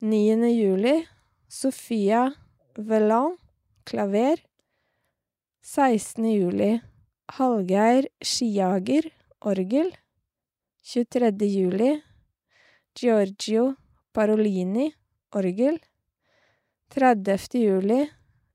[0.00, 0.48] 9.
[0.48, 1.04] juli
[1.46, 2.32] Sofia
[2.78, 3.36] Velan
[3.84, 4.40] klaver.
[5.60, 6.24] 16.
[6.24, 6.80] juli
[7.36, 9.10] Hallgeir Skiager
[9.42, 9.92] orgel.
[10.82, 11.52] 23.
[11.58, 11.92] juli
[12.94, 13.74] Giorgio
[14.14, 14.92] Parolini
[15.32, 15.78] orgel.
[16.94, 17.58] 30.
[17.58, 18.10] juli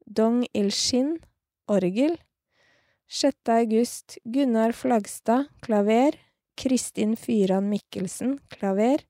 [0.06, 1.18] Dong Il-shin
[1.68, 2.18] orgel.
[3.08, 3.50] 6.
[3.50, 6.20] august Gunnar Flagstad klaver.
[6.56, 9.04] Kristin Fyran Mikkelsen klaver.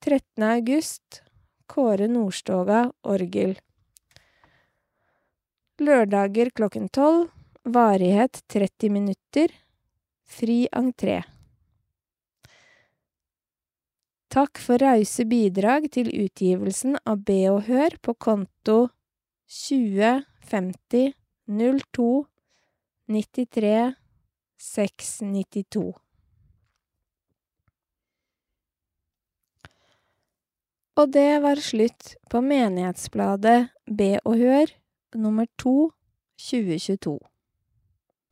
[0.00, 0.42] 13.
[0.42, 1.22] august
[1.66, 3.58] Kåre Nordstoga orgel.
[5.80, 7.28] Lørdager klokken tolv.
[7.64, 9.52] Varighet 30 minutter.
[10.24, 11.22] Fri entré.
[14.30, 18.76] Takk for rause bidrag til utgivelsen av Be og Hør på konto
[19.50, 20.20] 20
[20.52, 21.16] 50
[21.50, 22.06] 02
[23.10, 23.72] 93
[24.62, 25.82] 692.
[30.94, 33.58] Og det var slutt på Menighetsbladet
[33.90, 34.76] Be og Hør
[35.18, 35.90] nummer to
[36.38, 37.18] 2022.